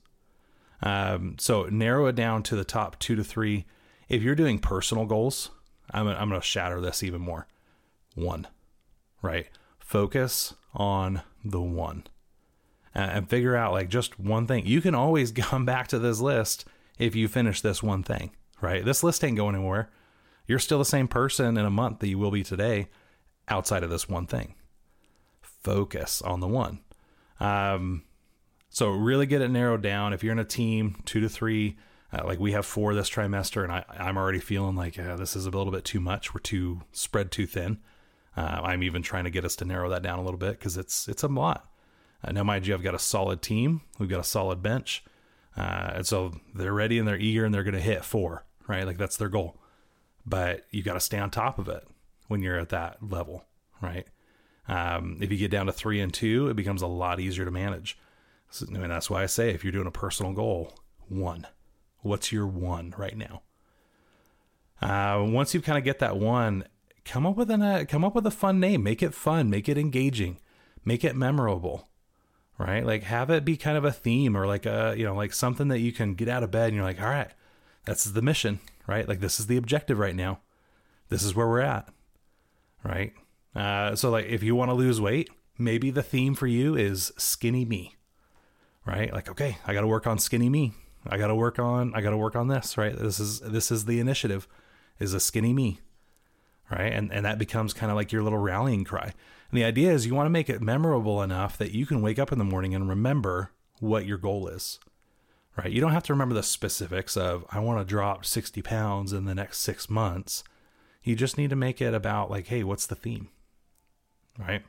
Um, 0.82 1.36
so 1.38 1.64
narrow 1.64 2.06
it 2.06 2.14
down 2.14 2.42
to 2.44 2.54
the 2.54 2.64
top 2.64 2.98
two 2.98 3.16
to 3.16 3.24
three. 3.24 3.64
If 4.08 4.22
you're 4.22 4.34
doing 4.34 4.58
personal 4.58 5.06
goals, 5.06 5.50
I'm, 5.90 6.06
I'm 6.06 6.28
going 6.28 6.40
to 6.40 6.46
shatter 6.46 6.80
this 6.80 7.02
even 7.02 7.22
more. 7.22 7.48
One, 8.14 8.46
right? 9.22 9.46
Focus 9.78 10.54
on 10.74 11.22
the 11.44 11.62
one 11.62 12.04
and 12.94 13.28
figure 13.28 13.56
out 13.56 13.72
like 13.72 13.88
just 13.88 14.20
one 14.20 14.46
thing. 14.46 14.66
You 14.66 14.80
can 14.80 14.94
always 14.94 15.32
come 15.36 15.64
back 15.64 15.88
to 15.88 15.98
this 15.98 16.20
list 16.20 16.66
if 16.98 17.16
you 17.16 17.28
finish 17.28 17.60
this 17.60 17.82
one 17.82 18.02
thing, 18.02 18.30
right? 18.60 18.84
This 18.84 19.02
list 19.02 19.24
ain't 19.24 19.36
going 19.36 19.54
anywhere. 19.54 19.88
You're 20.48 20.58
still 20.58 20.78
the 20.78 20.84
same 20.84 21.06
person 21.06 21.58
in 21.58 21.64
a 21.64 21.70
month 21.70 22.00
that 22.00 22.08
you 22.08 22.18
will 22.18 22.30
be 22.30 22.42
today 22.42 22.88
outside 23.48 23.84
of 23.84 23.90
this 23.90 24.08
one 24.08 24.26
thing. 24.26 24.54
Focus 25.42 26.22
on 26.22 26.40
the 26.40 26.48
one. 26.48 26.80
Um, 27.38 28.04
so 28.70 28.88
really 28.88 29.26
get 29.26 29.42
it 29.42 29.50
narrowed 29.50 29.82
down. 29.82 30.14
If 30.14 30.24
you're 30.24 30.32
in 30.32 30.38
a 30.38 30.44
team, 30.44 31.02
two 31.04 31.20
to 31.20 31.28
three, 31.28 31.76
uh, 32.12 32.24
like 32.24 32.40
we 32.40 32.52
have 32.52 32.64
four 32.64 32.94
this 32.94 33.10
trimester, 33.10 33.62
and 33.62 33.70
I, 33.70 33.84
I'm 33.90 34.16
already 34.16 34.38
feeling 34.38 34.74
like 34.74 34.98
uh, 34.98 35.16
this 35.16 35.36
is 35.36 35.44
a 35.44 35.50
little 35.50 35.70
bit 35.70 35.84
too 35.84 36.00
much. 36.00 36.32
We're 36.32 36.40
too 36.40 36.80
spread 36.92 37.30
too 37.30 37.46
thin. 37.46 37.78
Uh, 38.34 38.60
I'm 38.62 38.82
even 38.82 39.02
trying 39.02 39.24
to 39.24 39.30
get 39.30 39.44
us 39.44 39.56
to 39.56 39.66
narrow 39.66 39.90
that 39.90 40.02
down 40.02 40.18
a 40.18 40.24
little 40.24 40.38
bit 40.38 40.52
because 40.52 40.78
it's 40.78 41.08
it's 41.08 41.22
a 41.22 41.28
lot. 41.28 41.70
Uh, 42.24 42.32
now, 42.32 42.42
mind 42.42 42.66
you, 42.66 42.72
I've 42.72 42.82
got 42.82 42.94
a 42.94 42.98
solid 42.98 43.42
team. 43.42 43.82
We've 43.98 44.08
got 44.08 44.20
a 44.20 44.24
solid 44.24 44.62
bench, 44.62 45.04
uh, 45.58 45.90
and 45.96 46.06
so 46.06 46.32
they're 46.54 46.72
ready 46.72 46.98
and 46.98 47.06
they're 47.06 47.18
eager 47.18 47.44
and 47.44 47.52
they're 47.52 47.64
going 47.64 47.74
to 47.74 47.80
hit 47.80 48.04
four. 48.04 48.46
Right, 48.66 48.86
like 48.86 48.98
that's 48.98 49.18
their 49.18 49.28
goal 49.28 49.58
but 50.28 50.66
you 50.70 50.82
got 50.82 50.94
to 50.94 51.00
stay 51.00 51.18
on 51.18 51.30
top 51.30 51.58
of 51.58 51.68
it 51.68 51.86
when 52.26 52.42
you're 52.42 52.58
at 52.58 52.68
that 52.68 52.98
level, 53.02 53.44
right? 53.80 54.06
Um, 54.68 55.18
if 55.20 55.32
you 55.32 55.38
get 55.38 55.50
down 55.50 55.66
to 55.66 55.72
three 55.72 56.00
and 56.00 56.12
two, 56.12 56.48
it 56.48 56.56
becomes 56.56 56.82
a 56.82 56.86
lot 56.86 57.20
easier 57.20 57.44
to 57.44 57.50
manage. 57.50 57.98
So, 58.50 58.66
and 58.66 58.90
that's 58.90 59.08
why 59.08 59.22
I 59.22 59.26
say 59.26 59.50
if 59.50 59.64
you're 59.64 59.72
doing 59.72 59.86
a 59.86 59.92
personal 59.92 60.32
goal, 60.32 60.74
one. 61.08 61.46
What's 62.00 62.32
your 62.32 62.46
one 62.46 62.94
right 62.96 63.16
now? 63.16 63.42
Uh, 64.80 65.24
once 65.26 65.54
you 65.54 65.60
kind 65.60 65.78
of 65.78 65.84
get 65.84 65.98
that 65.98 66.16
one, 66.16 66.64
come 67.04 67.26
up 67.26 67.36
with 67.36 67.50
an 67.50 67.62
uh, 67.62 67.84
come 67.88 68.04
up 68.04 68.14
with 68.14 68.26
a 68.26 68.30
fun 68.30 68.60
name. 68.60 68.82
Make 68.82 69.02
it 69.02 69.14
fun. 69.14 69.50
Make 69.50 69.68
it 69.68 69.76
engaging. 69.76 70.38
Make 70.84 71.02
it 71.02 71.16
memorable. 71.16 71.88
Right? 72.56 72.84
Like 72.84 73.04
have 73.04 73.30
it 73.30 73.44
be 73.44 73.56
kind 73.56 73.76
of 73.76 73.84
a 73.84 73.92
theme 73.92 74.36
or 74.36 74.46
like 74.46 74.66
a 74.66 74.94
you 74.96 75.04
know 75.04 75.14
like 75.14 75.32
something 75.32 75.68
that 75.68 75.80
you 75.80 75.92
can 75.92 76.14
get 76.14 76.28
out 76.28 76.42
of 76.42 76.50
bed 76.50 76.68
and 76.68 76.76
you're 76.76 76.84
like, 76.84 77.00
all 77.00 77.08
right, 77.08 77.30
that's 77.84 78.04
the 78.04 78.22
mission 78.22 78.60
right? 78.88 79.06
Like 79.06 79.20
this 79.20 79.38
is 79.38 79.46
the 79.46 79.58
objective 79.58 79.98
right 79.98 80.16
now. 80.16 80.40
This 81.10 81.22
is 81.22 81.34
where 81.34 81.46
we're 81.46 81.60
at, 81.60 81.88
right? 82.82 83.12
Uh, 83.54 83.94
so 83.94 84.10
like 84.10 84.26
if 84.26 84.42
you 84.42 84.56
want 84.56 84.70
to 84.70 84.74
lose 84.74 85.00
weight, 85.00 85.30
maybe 85.58 85.90
the 85.90 86.02
theme 86.02 86.34
for 86.34 86.48
you 86.48 86.74
is 86.74 87.12
skinny 87.16 87.64
me, 87.64 87.96
right? 88.84 89.12
Like 89.12 89.30
okay, 89.30 89.58
I 89.66 89.74
got 89.74 89.82
to 89.82 89.86
work 89.86 90.06
on 90.06 90.18
skinny 90.18 90.48
me. 90.48 90.72
I 91.06 91.16
got 91.18 91.28
to 91.28 91.34
work 91.34 91.58
on 91.58 91.94
I 91.94 92.00
got 92.00 92.10
to 92.10 92.16
work 92.16 92.34
on 92.34 92.48
this, 92.48 92.76
right? 92.76 92.96
This 92.96 93.20
is 93.20 93.40
this 93.40 93.70
is 93.70 93.84
the 93.84 94.00
initiative, 94.00 94.48
is 94.98 95.14
a 95.14 95.20
skinny 95.20 95.52
me, 95.52 95.80
right? 96.70 96.92
And 96.92 97.12
and 97.12 97.24
that 97.24 97.38
becomes 97.38 97.72
kind 97.72 97.92
of 97.92 97.96
like 97.96 98.10
your 98.10 98.22
little 98.22 98.38
rallying 98.38 98.84
cry. 98.84 99.12
And 99.50 99.58
the 99.58 99.64
idea 99.64 99.92
is 99.92 100.06
you 100.06 100.14
want 100.14 100.26
to 100.26 100.30
make 100.30 100.50
it 100.50 100.60
memorable 100.60 101.22
enough 101.22 101.56
that 101.58 101.72
you 101.72 101.86
can 101.86 102.02
wake 102.02 102.18
up 102.18 102.32
in 102.32 102.38
the 102.38 102.44
morning 102.44 102.74
and 102.74 102.88
remember 102.88 103.52
what 103.80 104.06
your 104.06 104.18
goal 104.18 104.48
is. 104.48 104.78
Right? 105.58 105.72
You 105.72 105.80
don't 105.80 105.92
have 105.92 106.04
to 106.04 106.12
remember 106.12 106.36
the 106.36 106.44
specifics 106.44 107.16
of 107.16 107.44
I 107.50 107.58
want 107.58 107.80
to 107.80 107.84
drop 107.84 108.24
60 108.24 108.62
pounds 108.62 109.12
in 109.12 109.24
the 109.24 109.34
next 109.34 109.58
6 109.58 109.90
months. 109.90 110.44
You 111.02 111.16
just 111.16 111.36
need 111.36 111.50
to 111.50 111.56
make 111.56 111.82
it 111.82 111.94
about 111.94 112.30
like, 112.30 112.46
hey, 112.46 112.62
what's 112.62 112.86
the 112.86 112.94
theme? 112.94 113.28
Right? 114.38 114.62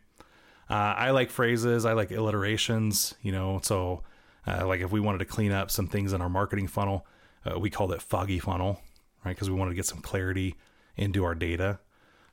Uh, 0.68 0.74
I 0.98 1.12
like 1.12 1.30
phrases, 1.30 1.86
I 1.86 1.94
like 1.94 2.10
alliterations, 2.10 3.14
you 3.22 3.32
know, 3.32 3.60
so 3.62 4.04
uh, 4.48 4.66
like 4.66 4.82
if 4.82 4.92
we 4.92 5.00
wanted 5.00 5.20
to 5.20 5.26
clean 5.26 5.52
up 5.52 5.70
some 5.70 5.88
things 5.88 6.12
in 6.12 6.22
our 6.22 6.30
marketing 6.30 6.68
funnel, 6.68 7.06
uh, 7.46 7.60
we 7.60 7.70
called 7.70 7.92
it 7.92 8.02
foggy 8.02 8.40
funnel, 8.40 8.82
right? 9.24 9.36
Because 9.36 9.50
we 9.50 9.56
wanted 9.56 9.72
to 9.72 9.76
get 9.76 9.86
some 9.86 10.02
clarity 10.02 10.56
into 10.96 11.24
our 11.24 11.36
data. 11.36 11.80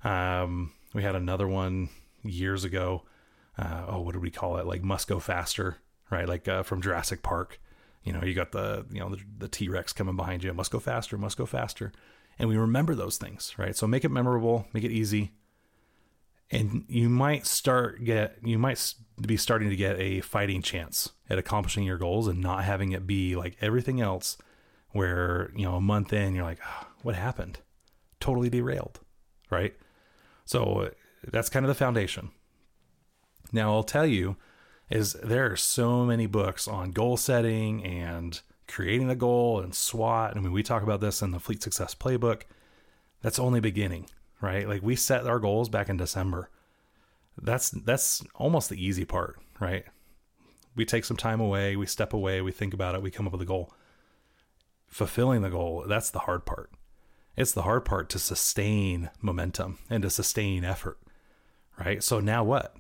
Um, 0.03 0.73
we 0.95 1.03
had 1.03 1.15
another 1.15 1.47
one 1.47 1.91
years 2.23 2.65
ago. 2.65 3.03
Uh, 3.59 3.85
oh, 3.89 4.01
what 4.01 4.13
did 4.13 4.23
we 4.23 4.31
call 4.31 4.57
it? 4.57 4.67
Like 4.67 4.83
must 4.83 5.09
go 5.09 5.19
faster, 5.19 5.77
right? 6.11 6.29
Like 6.29 6.49
uh, 6.49 6.63
from 6.63 6.81
Jurassic 6.81 7.23
Park. 7.23 7.61
You 8.07 8.13
know, 8.13 8.23
you 8.23 8.33
got 8.33 8.53
the 8.53 8.87
you 8.91 9.01
know 9.01 9.11
the, 9.11 9.19
the 9.39 9.49
T 9.49 9.69
Rex 9.69 9.93
coming 9.93 10.17
behind 10.17 10.45
you. 10.45 10.55
Must 10.55 10.71
go 10.71 10.79
faster. 10.79 11.19
Must 11.19 11.37
go 11.37 11.45
faster. 11.45 11.93
And 12.39 12.49
we 12.49 12.57
remember 12.57 12.95
those 12.95 13.19
things, 13.19 13.55
right? 13.59 13.77
So 13.77 13.87
make 13.87 14.05
it 14.05 14.11
memorable, 14.11 14.67
make 14.73 14.85
it 14.85 14.93
easy, 14.93 15.33
and 16.51 16.85
you 16.89 17.09
might 17.09 17.47
start 17.47 18.05
get 18.05 18.37
you 18.43 18.59
might 18.59 18.95
be 19.21 19.37
starting 19.37 19.71
to 19.71 19.77
get 19.77 19.99
a 19.99 20.21
fighting 20.21 20.63
chance 20.63 21.11
at 21.29 21.39
accomplishing 21.39 21.85
your 21.85 21.99
goals 21.99 22.29
and 22.29 22.41
not 22.41 22.65
having 22.65 22.93
it 22.93 23.07
be 23.07 23.35
like 23.35 23.57
everything 23.61 24.01
else 24.01 24.37
where 24.91 25.51
you 25.57 25.65
know 25.65 25.75
a 25.75 25.81
month 25.81 26.13
in 26.13 26.35
you're 26.35 26.45
like 26.45 26.61
oh, 26.65 26.87
what 27.03 27.15
happened 27.15 27.59
totally 28.21 28.49
derailed 28.49 29.01
right 29.51 29.75
so 30.45 30.91
that's 31.33 31.49
kind 31.49 31.67
of 31.67 31.69
the 31.69 31.75
foundation 31.75 32.31
now 33.53 33.73
i'll 33.75 33.83
tell 33.83 34.07
you 34.07 34.37
is 34.91 35.15
there 35.15 35.51
are 35.51 35.57
so 35.57 36.05
many 36.05 36.27
books 36.27 36.69
on 36.69 36.91
goal 36.91 37.17
setting 37.17 37.85
and 37.85 38.41
creating 38.69 39.09
the 39.09 39.15
goal 39.15 39.61
and 39.61 39.75
swot 39.75 40.37
i 40.37 40.41
mean 40.41 40.53
we 40.53 40.63
talk 40.63 40.83
about 40.83 41.01
this 41.01 41.23
in 41.23 41.31
the 41.31 41.41
fleet 41.41 41.63
success 41.63 41.95
playbook 41.95 42.43
that's 43.23 43.39
only 43.39 43.61
beginning 43.61 44.07
right? 44.41 44.69
Like 44.69 44.83
we 44.83 44.97
set 44.97 45.27
our 45.27 45.39
goals 45.39 45.69
back 45.69 45.89
in 45.89 45.97
December. 45.97 46.51
That's 47.41 47.71
that's 47.71 48.25
almost 48.35 48.69
the 48.69 48.83
easy 48.83 49.05
part, 49.05 49.39
right? 49.61 49.85
We 50.75 50.85
take 50.85 51.05
some 51.05 51.17
time 51.17 51.41
away, 51.41 51.77
we 51.77 51.87
step 51.87 52.13
away, 52.13 52.41
we 52.41 52.53
think 52.53 52.75
about 52.75 52.95
it, 52.95 53.03
we 53.03 53.11
come 53.11 53.27
up 53.27 53.33
with 53.33 53.43
a 53.43 53.47
goal. 53.47 53.73
Fulfilling 54.89 55.43
the 55.43 55.51
goal, 55.51 55.85
that's 55.87 56.11
the 56.11 56.21
hard 56.21 56.47
part. 56.47 56.71
It's 57.37 57.53
the 57.53 57.63
hard 57.63 57.85
part 57.85 58.09
to 58.11 58.19
sustain 58.19 59.11
momentum 59.21 59.79
and 59.91 60.03
to 60.03 60.11
sustain 60.11 60.65
effort, 60.65 60.99
right? 61.79 62.03
So 62.03 62.21
now 62.21 62.45
what? 62.45 62.77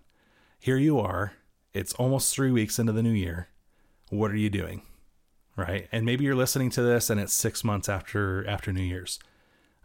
Here 0.58 0.78
you 0.78 0.98
are. 0.98 1.32
It's 1.76 1.95
almost 1.95 2.35
3 2.35 2.50
weeks 2.50 2.78
into 2.78 2.92
the 2.92 3.02
new 3.02 3.12
year. 3.12 3.49
What 4.11 4.30
are 4.30 4.37
you 4.37 4.50
doing? 4.50 4.83
Right? 5.56 5.88
And 5.92 6.04
maybe 6.04 6.25
you're 6.25 6.35
listening 6.35 6.71
to 6.71 6.83
this 6.83 7.11
and 7.11 7.21
it's 7.21 7.33
6 7.35 7.64
months 7.64 7.88
after 7.88 8.47
after 8.47 8.73
New 8.73 8.83
Year's 8.83 9.18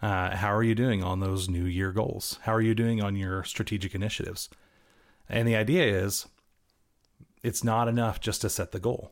uh, 0.02 0.36
how 0.36 0.52
are 0.54 0.64
you 0.64 0.74
doing 0.74 1.04
on 1.04 1.20
those 1.20 1.48
new 1.48 1.66
year 1.66 1.92
goals? 1.92 2.40
How 2.44 2.54
are 2.54 2.62
you 2.62 2.74
doing 2.74 3.02
on 3.02 3.16
your 3.16 3.44
strategic 3.44 3.94
initiatives? 3.94 4.50
And 5.30 5.48
the 5.48 5.56
idea 5.56 5.86
is 5.86 6.28
it's 7.44 7.64
not 7.64 7.88
enough 7.88 8.20
just 8.20 8.42
to 8.42 8.50
set 8.50 8.72
the 8.72 8.80
goal. 8.80 9.12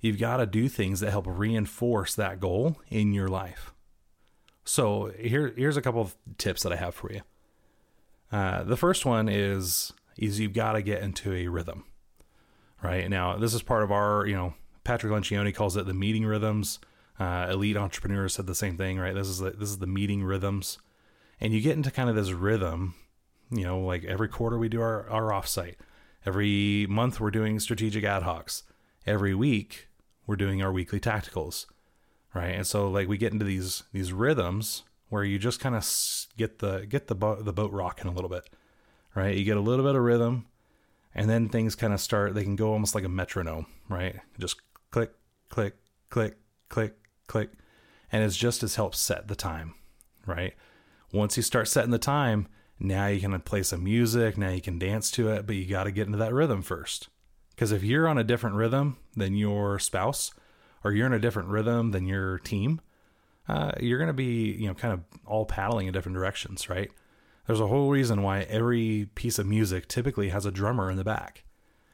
You've 0.00 0.18
got 0.18 0.38
to 0.38 0.46
do 0.46 0.68
things 0.68 1.00
that 1.00 1.10
help 1.10 1.26
reinforce 1.28 2.14
that 2.16 2.40
goal 2.40 2.80
in 2.90 3.14
your 3.14 3.28
life. 3.28 3.72
So 4.64 5.12
here, 5.18 5.52
here's 5.56 5.76
a 5.76 5.82
couple 5.82 6.00
of 6.00 6.16
tips 6.36 6.62
that 6.62 6.72
I 6.72 6.76
have 6.76 6.94
for 6.94 7.12
you. 7.12 7.20
Uh, 8.32 8.64
the 8.64 8.76
first 8.76 9.06
one 9.06 9.28
is 9.28 9.92
is 10.16 10.38
you've 10.38 10.52
got 10.52 10.72
to 10.72 10.82
get 10.82 11.02
into 11.02 11.32
a 11.32 11.48
rhythm. 11.48 11.84
Right 12.84 13.08
now, 13.08 13.38
this 13.38 13.54
is 13.54 13.62
part 13.62 13.82
of 13.82 13.90
our, 13.90 14.26
you 14.26 14.36
know, 14.36 14.52
Patrick 14.84 15.10
Lencioni 15.10 15.54
calls 15.54 15.74
it 15.78 15.86
the 15.86 15.94
meeting 15.94 16.26
rhythms. 16.26 16.80
Uh, 17.18 17.48
elite 17.50 17.78
entrepreneurs 17.78 18.34
said 18.34 18.46
the 18.46 18.54
same 18.54 18.76
thing, 18.76 18.98
right? 18.98 19.14
This 19.14 19.26
is 19.26 19.38
the, 19.38 19.52
this 19.52 19.70
is 19.70 19.78
the 19.78 19.86
meeting 19.86 20.22
rhythms, 20.22 20.76
and 21.40 21.54
you 21.54 21.62
get 21.62 21.78
into 21.78 21.90
kind 21.90 22.10
of 22.10 22.14
this 22.14 22.32
rhythm. 22.32 22.94
You 23.50 23.64
know, 23.64 23.80
like 23.80 24.04
every 24.04 24.28
quarter 24.28 24.58
we 24.58 24.68
do 24.68 24.82
our 24.82 25.08
our 25.08 25.30
offsite, 25.30 25.76
every 26.26 26.86
month 26.90 27.20
we're 27.20 27.30
doing 27.30 27.58
strategic 27.58 28.04
ad 28.04 28.22
hocs, 28.22 28.64
every 29.06 29.34
week 29.34 29.88
we're 30.26 30.36
doing 30.36 30.62
our 30.62 30.72
weekly 30.72 31.00
tacticals, 31.00 31.64
right? 32.34 32.54
And 32.54 32.66
so 32.66 32.90
like 32.90 33.08
we 33.08 33.16
get 33.16 33.32
into 33.32 33.46
these 33.46 33.84
these 33.94 34.12
rhythms 34.12 34.82
where 35.08 35.24
you 35.24 35.38
just 35.38 35.58
kind 35.58 35.74
of 35.74 35.88
get 36.36 36.58
the 36.58 36.84
get 36.86 37.06
the 37.06 37.14
boat 37.14 37.46
the 37.46 37.52
boat 37.52 37.72
rocking 37.72 38.10
a 38.10 38.12
little 38.12 38.30
bit, 38.30 38.50
right? 39.14 39.34
You 39.34 39.44
get 39.44 39.56
a 39.56 39.60
little 39.60 39.86
bit 39.86 39.94
of 39.94 40.02
rhythm, 40.02 40.46
and 41.14 41.28
then 41.28 41.48
things 41.48 41.74
kind 41.74 41.92
of 41.92 42.00
start. 42.00 42.34
They 42.34 42.42
can 42.42 42.56
go 42.56 42.72
almost 42.72 42.94
like 42.94 43.04
a 43.04 43.08
metronome, 43.08 43.66
right? 43.88 44.16
Just 44.38 44.60
click, 44.90 45.12
click, 45.48 45.74
click, 46.10 46.36
click, 46.68 46.94
click, 47.26 47.50
and 48.10 48.22
it's 48.22 48.36
just 48.36 48.62
as 48.62 48.74
helps 48.76 48.98
set 48.98 49.28
the 49.28 49.36
time, 49.36 49.74
right? 50.26 50.54
Once 51.12 51.36
you 51.36 51.42
start 51.42 51.68
setting 51.68 51.90
the 51.90 51.98
time, 51.98 52.48
now 52.80 53.06
you 53.06 53.20
can 53.20 53.38
play 53.40 53.62
some 53.62 53.84
music, 53.84 54.36
now 54.36 54.50
you 54.50 54.60
can 54.60 54.78
dance 54.78 55.10
to 55.12 55.28
it, 55.28 55.46
but 55.46 55.56
you 55.56 55.66
got 55.66 55.84
to 55.84 55.92
get 55.92 56.06
into 56.06 56.18
that 56.18 56.34
rhythm 56.34 56.62
first. 56.62 57.08
Because 57.50 57.70
if 57.70 57.84
you're 57.84 58.08
on 58.08 58.18
a 58.18 58.24
different 58.24 58.56
rhythm 58.56 58.96
than 59.14 59.36
your 59.36 59.78
spouse, 59.78 60.32
or 60.82 60.92
you're 60.92 61.06
in 61.06 61.12
a 61.12 61.20
different 61.20 61.48
rhythm 61.48 61.92
than 61.92 62.06
your 62.06 62.38
team, 62.40 62.80
uh, 63.48 63.72
you're 63.80 63.98
going 63.98 64.08
to 64.08 64.12
be, 64.12 64.52
you 64.52 64.66
know, 64.66 64.74
kind 64.74 64.92
of 64.92 65.00
all 65.24 65.46
paddling 65.46 65.86
in 65.86 65.92
different 65.92 66.16
directions, 66.16 66.68
right? 66.68 66.90
There's 67.46 67.60
a 67.60 67.66
whole 67.66 67.90
reason 67.90 68.22
why 68.22 68.40
every 68.42 69.08
piece 69.14 69.38
of 69.38 69.46
music 69.46 69.88
typically 69.88 70.30
has 70.30 70.46
a 70.46 70.50
drummer 70.50 70.90
in 70.90 70.96
the 70.96 71.04
back, 71.04 71.44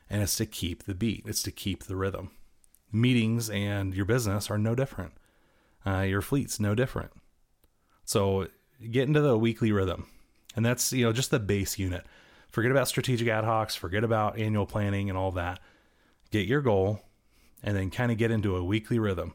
and 0.08 0.22
it's 0.22 0.36
to 0.36 0.46
keep 0.46 0.84
the 0.84 0.94
beat, 0.94 1.24
it's 1.26 1.42
to 1.42 1.50
keep 1.50 1.84
the 1.84 1.96
rhythm. 1.96 2.30
Meetings 2.92 3.50
and 3.50 3.94
your 3.94 4.04
business 4.04 4.50
are 4.50 4.58
no 4.58 4.74
different 4.74 5.12
uh, 5.86 6.00
your 6.00 6.22
fleet's 6.22 6.60
no 6.60 6.74
different. 6.74 7.12
So 8.04 8.48
get 8.90 9.08
into 9.08 9.20
the 9.20 9.38
weekly 9.38 9.72
rhythm, 9.72 10.06
and 10.56 10.64
that's 10.64 10.92
you 10.92 11.04
know 11.04 11.12
just 11.12 11.30
the 11.30 11.40
base 11.40 11.78
unit. 11.78 12.04
Forget 12.50 12.70
about 12.70 12.88
strategic 12.88 13.28
ad 13.28 13.44
hocs, 13.44 13.76
forget 13.76 14.04
about 14.04 14.38
annual 14.38 14.66
planning 14.66 15.08
and 15.08 15.16
all 15.16 15.30
that. 15.32 15.60
Get 16.30 16.46
your 16.46 16.60
goal, 16.60 17.00
and 17.62 17.76
then 17.76 17.90
kind 17.90 18.10
of 18.10 18.18
get 18.18 18.30
into 18.30 18.56
a 18.56 18.64
weekly 18.64 18.98
rhythm. 18.98 19.34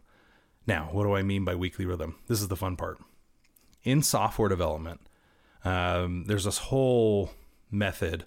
Now, 0.68 0.90
what 0.92 1.04
do 1.04 1.16
I 1.16 1.24
mean 1.24 1.46
by 1.46 1.56
weekly 1.56 1.86
rhythm? 1.86 2.16
This 2.28 2.42
is 2.42 2.48
the 2.48 2.56
fun 2.56 2.76
part. 2.76 3.00
In 3.84 4.02
software 4.02 4.50
development, 4.50 5.02
um, 5.66 6.24
there's 6.26 6.46
this 6.46 6.60
whole 6.60 7.32
method 7.70 8.26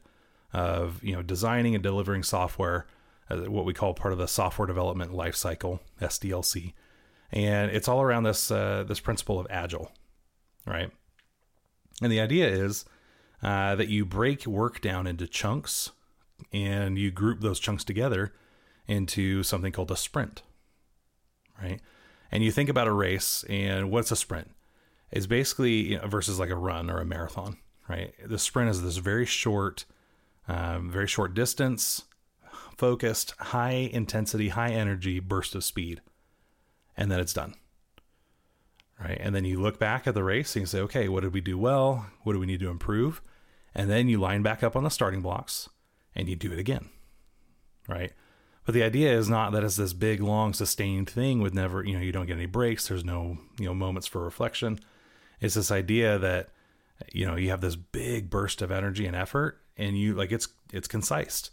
of 0.52 1.02
you 1.02 1.14
know 1.14 1.22
designing 1.22 1.74
and 1.74 1.82
delivering 1.82 2.22
software, 2.22 2.86
uh, 3.30 3.36
what 3.36 3.64
we 3.64 3.72
call 3.72 3.94
part 3.94 4.12
of 4.12 4.18
the 4.18 4.28
software 4.28 4.66
development 4.66 5.12
lifecycle 5.12 5.80
(SDLC) 6.00 6.74
and 7.30 7.70
it's 7.70 7.88
all 7.88 8.02
around 8.02 8.24
this 8.24 8.50
uh, 8.50 8.84
this 8.86 9.00
principle 9.00 9.38
of 9.38 9.46
agile, 9.50 9.92
right? 10.66 10.90
And 12.00 12.12
the 12.12 12.20
idea 12.20 12.48
is 12.48 12.84
uh, 13.42 13.74
that 13.74 13.88
you 13.88 14.04
break 14.04 14.46
work 14.46 14.80
down 14.80 15.06
into 15.06 15.26
chunks, 15.26 15.90
and 16.52 16.98
you 16.98 17.10
group 17.10 17.40
those 17.40 17.60
chunks 17.60 17.84
together 17.84 18.32
into 18.86 19.42
something 19.42 19.72
called 19.72 19.90
a 19.90 19.96
sprint, 19.96 20.42
right? 21.60 21.80
And 22.30 22.42
you 22.42 22.50
think 22.50 22.68
about 22.68 22.88
a 22.88 22.92
race, 22.92 23.44
and 23.48 23.90
what's 23.90 24.10
a 24.10 24.16
sprint? 24.16 24.50
It's 25.10 25.26
basically 25.26 25.92
you 25.92 25.98
know, 25.98 26.06
versus 26.06 26.38
like 26.38 26.50
a 26.50 26.56
run 26.56 26.90
or 26.90 26.98
a 26.98 27.04
marathon, 27.04 27.58
right? 27.88 28.14
The 28.24 28.38
sprint 28.38 28.70
is 28.70 28.82
this 28.82 28.98
very 28.98 29.26
short, 29.26 29.84
um, 30.46 30.90
very 30.90 31.06
short 31.06 31.34
distance, 31.34 32.04
focused, 32.76 33.34
high 33.38 33.90
intensity, 33.92 34.50
high 34.50 34.70
energy 34.70 35.20
burst 35.20 35.54
of 35.54 35.64
speed 35.64 36.00
and 36.98 37.10
then 37.10 37.20
it's 37.20 37.32
done. 37.32 37.54
Right. 39.00 39.18
And 39.20 39.32
then 39.32 39.44
you 39.44 39.60
look 39.60 39.78
back 39.78 40.08
at 40.08 40.14
the 40.14 40.24
race 40.24 40.56
and 40.56 40.62
you 40.64 40.66
say, 40.66 40.80
okay, 40.80 41.08
what 41.08 41.22
did 41.22 41.32
we 41.32 41.40
do 41.40 41.56
well? 41.56 42.06
What 42.24 42.32
do 42.32 42.40
we 42.40 42.46
need 42.46 42.58
to 42.60 42.68
improve? 42.68 43.22
And 43.72 43.88
then 43.88 44.08
you 44.08 44.18
line 44.18 44.42
back 44.42 44.64
up 44.64 44.74
on 44.74 44.82
the 44.82 44.90
starting 44.90 45.22
blocks 45.22 45.68
and 46.16 46.28
you 46.28 46.34
do 46.34 46.52
it 46.52 46.58
again. 46.58 46.88
Right. 47.88 48.12
But 48.64 48.74
the 48.74 48.82
idea 48.82 49.16
is 49.16 49.28
not 49.28 49.52
that 49.52 49.62
it's 49.62 49.76
this 49.76 49.92
big, 49.92 50.20
long, 50.20 50.52
sustained 50.52 51.08
thing 51.08 51.40
with 51.40 51.54
never, 51.54 51.84
you 51.84 51.94
know, 51.94 52.02
you 52.02 52.10
don't 52.10 52.26
get 52.26 52.36
any 52.36 52.46
breaks. 52.46 52.88
There's 52.88 53.04
no, 53.04 53.38
you 53.58 53.66
know, 53.66 53.74
moments 53.74 54.08
for 54.08 54.20
reflection. 54.24 54.80
It's 55.40 55.54
this 55.54 55.70
idea 55.70 56.18
that, 56.18 56.48
you 57.12 57.26
know, 57.26 57.36
you 57.36 57.50
have 57.50 57.60
this 57.60 57.76
big 57.76 58.30
burst 58.30 58.62
of 58.62 58.70
energy 58.70 59.06
and 59.06 59.16
effort 59.16 59.60
and 59.76 59.98
you 59.98 60.14
like 60.14 60.32
it's, 60.32 60.48
it's 60.72 60.88
concise, 60.88 61.50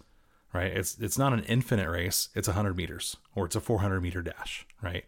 right? 0.54 0.72
It's, 0.72 0.98
it's 1.00 1.18
not 1.18 1.34
an 1.34 1.44
infinite 1.44 1.90
race. 1.90 2.30
It's 2.36 2.48
a 2.48 2.54
hundred 2.54 2.78
meters 2.78 3.18
or 3.36 3.46
it's 3.46 3.56
a 3.56 3.62
400 3.62 4.02
meter 4.02 4.22
dash, 4.22 4.66
right? 4.82 5.06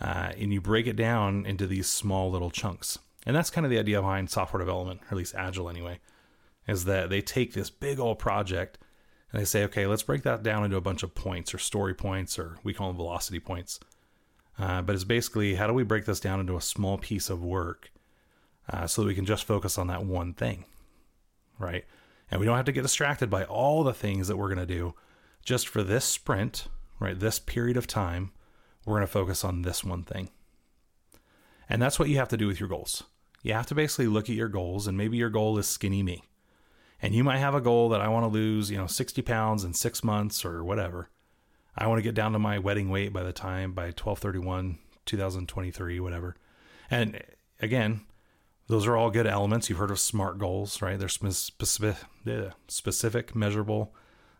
uh, 0.00 0.32
and 0.38 0.52
you 0.52 0.60
break 0.60 0.86
it 0.86 0.96
down 0.96 1.46
into 1.46 1.66
these 1.66 1.88
small 1.88 2.30
little 2.30 2.50
chunks. 2.50 2.98
And 3.26 3.34
that's 3.34 3.50
kind 3.50 3.64
of 3.64 3.70
the 3.70 3.78
idea 3.78 4.00
behind 4.00 4.30
software 4.30 4.58
development, 4.58 5.00
or 5.02 5.08
at 5.12 5.16
least 5.16 5.34
Agile 5.34 5.70
anyway, 5.70 6.00
is 6.66 6.84
that 6.84 7.10
they 7.10 7.20
take 7.20 7.52
this 7.52 7.70
big 7.70 7.98
old 7.98 8.18
project 8.18 8.78
and 9.32 9.40
they 9.40 9.44
say, 9.44 9.64
okay, 9.64 9.86
let's 9.86 10.02
break 10.02 10.22
that 10.22 10.42
down 10.42 10.64
into 10.64 10.76
a 10.76 10.82
bunch 10.82 11.02
of 11.02 11.14
points 11.14 11.54
or 11.54 11.58
story 11.58 11.94
points, 11.94 12.38
or 12.38 12.58
we 12.62 12.74
call 12.74 12.88
them 12.88 12.96
velocity 12.96 13.40
points. 13.40 13.80
Uh, 14.58 14.82
but 14.82 14.94
it's 14.94 15.04
basically 15.04 15.54
how 15.54 15.66
do 15.66 15.72
we 15.72 15.82
break 15.82 16.04
this 16.04 16.20
down 16.20 16.38
into 16.38 16.56
a 16.56 16.60
small 16.60 16.98
piece 16.98 17.30
of 17.30 17.42
work 17.42 17.90
uh, 18.68 18.86
so 18.86 19.04
we 19.04 19.14
can 19.14 19.26
just 19.26 19.44
focus 19.44 19.78
on 19.78 19.86
that 19.88 20.04
one 20.04 20.32
thing, 20.32 20.64
right? 21.58 21.84
And 22.30 22.40
we 22.40 22.46
don't 22.46 22.56
have 22.56 22.64
to 22.66 22.72
get 22.72 22.82
distracted 22.82 23.28
by 23.30 23.44
all 23.44 23.84
the 23.84 23.94
things 23.94 24.28
that 24.28 24.36
we're 24.36 24.52
going 24.52 24.66
to 24.66 24.74
do. 24.74 24.94
Just 25.44 25.68
for 25.68 25.82
this 25.82 26.04
sprint, 26.04 26.68
right, 26.98 27.18
this 27.18 27.38
period 27.38 27.76
of 27.76 27.86
time, 27.86 28.32
we're 28.84 28.96
going 28.96 29.06
to 29.06 29.12
focus 29.12 29.44
on 29.44 29.62
this 29.62 29.84
one 29.84 30.02
thing. 30.02 30.30
And 31.68 31.80
that's 31.80 31.98
what 31.98 32.08
you 32.08 32.16
have 32.16 32.28
to 32.28 32.36
do 32.36 32.46
with 32.46 32.60
your 32.60 32.68
goals. 32.68 33.04
You 33.42 33.52
have 33.52 33.66
to 33.66 33.74
basically 33.74 34.06
look 34.06 34.30
at 34.30 34.36
your 34.36 34.48
goals, 34.48 34.86
and 34.86 34.96
maybe 34.96 35.18
your 35.18 35.30
goal 35.30 35.58
is 35.58 35.68
skinny 35.68 36.02
me. 36.02 36.24
And 37.02 37.14
you 37.14 37.22
might 37.22 37.38
have 37.38 37.54
a 37.54 37.60
goal 37.60 37.90
that 37.90 38.00
I 38.00 38.08
want 38.08 38.24
to 38.24 38.28
lose, 38.28 38.70
you 38.70 38.78
know, 38.78 38.86
60 38.86 39.20
pounds 39.22 39.64
in 39.64 39.74
six 39.74 40.02
months 40.02 40.44
or 40.44 40.64
whatever. 40.64 41.10
I 41.76 41.86
want 41.86 41.98
to 41.98 42.02
get 42.02 42.14
down 42.14 42.32
to 42.32 42.38
my 42.38 42.58
wedding 42.58 42.88
weight 42.88 43.12
by 43.12 43.22
the 43.22 43.32
time 43.32 43.72
by 43.72 43.86
1231, 43.86 44.78
2023, 45.04 46.00
whatever. 46.00 46.36
And 46.90 47.20
again, 47.60 48.02
those 48.68 48.86
are 48.86 48.96
all 48.96 49.10
good 49.10 49.26
elements. 49.26 49.68
You've 49.68 49.78
heard 49.78 49.90
of 49.90 49.98
SMART 49.98 50.38
goals, 50.38 50.80
right? 50.80 50.98
They're 50.98 51.08
specific, 51.08 52.06
specific 52.68 53.34
measurable, 53.34 53.94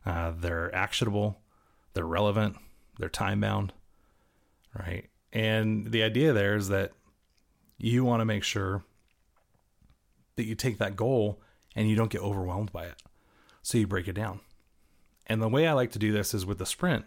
uh, 0.07 0.33
they're 0.37 0.75
actionable, 0.75 1.40
they're 1.93 2.07
relevant, 2.07 2.57
they're 2.99 3.09
time 3.09 3.40
bound, 3.40 3.73
right? 4.78 5.09
And 5.33 5.90
the 5.90 6.02
idea 6.02 6.33
there 6.33 6.57
is 6.57 6.69
that 6.69 6.93
you 7.76 8.04
want 8.04 8.21
to 8.21 8.25
make 8.25 8.45
sure 8.45 8.85
that 10.37 10.45
you 10.45 10.54
take 10.54 10.78
that 10.78 10.97
goal 10.97 11.40
and 11.76 11.88
you 11.88 11.97
don't 11.97 12.11
get 12.11 12.23
overwhelmed 12.23 12.73
by 12.73 12.85
it. 12.85 13.02
So 13.62 13.78
you 13.78 13.87
break 13.87 14.09
it 14.09 14.14
down. 14.14 14.40
And 15.26 15.43
the 15.43 15.49
way 15.49 15.66
I 15.66 15.73
like 15.73 15.90
to 15.93 15.99
do 15.99 16.12
this 16.12 16.35
is 16.35 16.47
with 16.47 16.59
the 16.59 16.66
sprint 16.66 17.04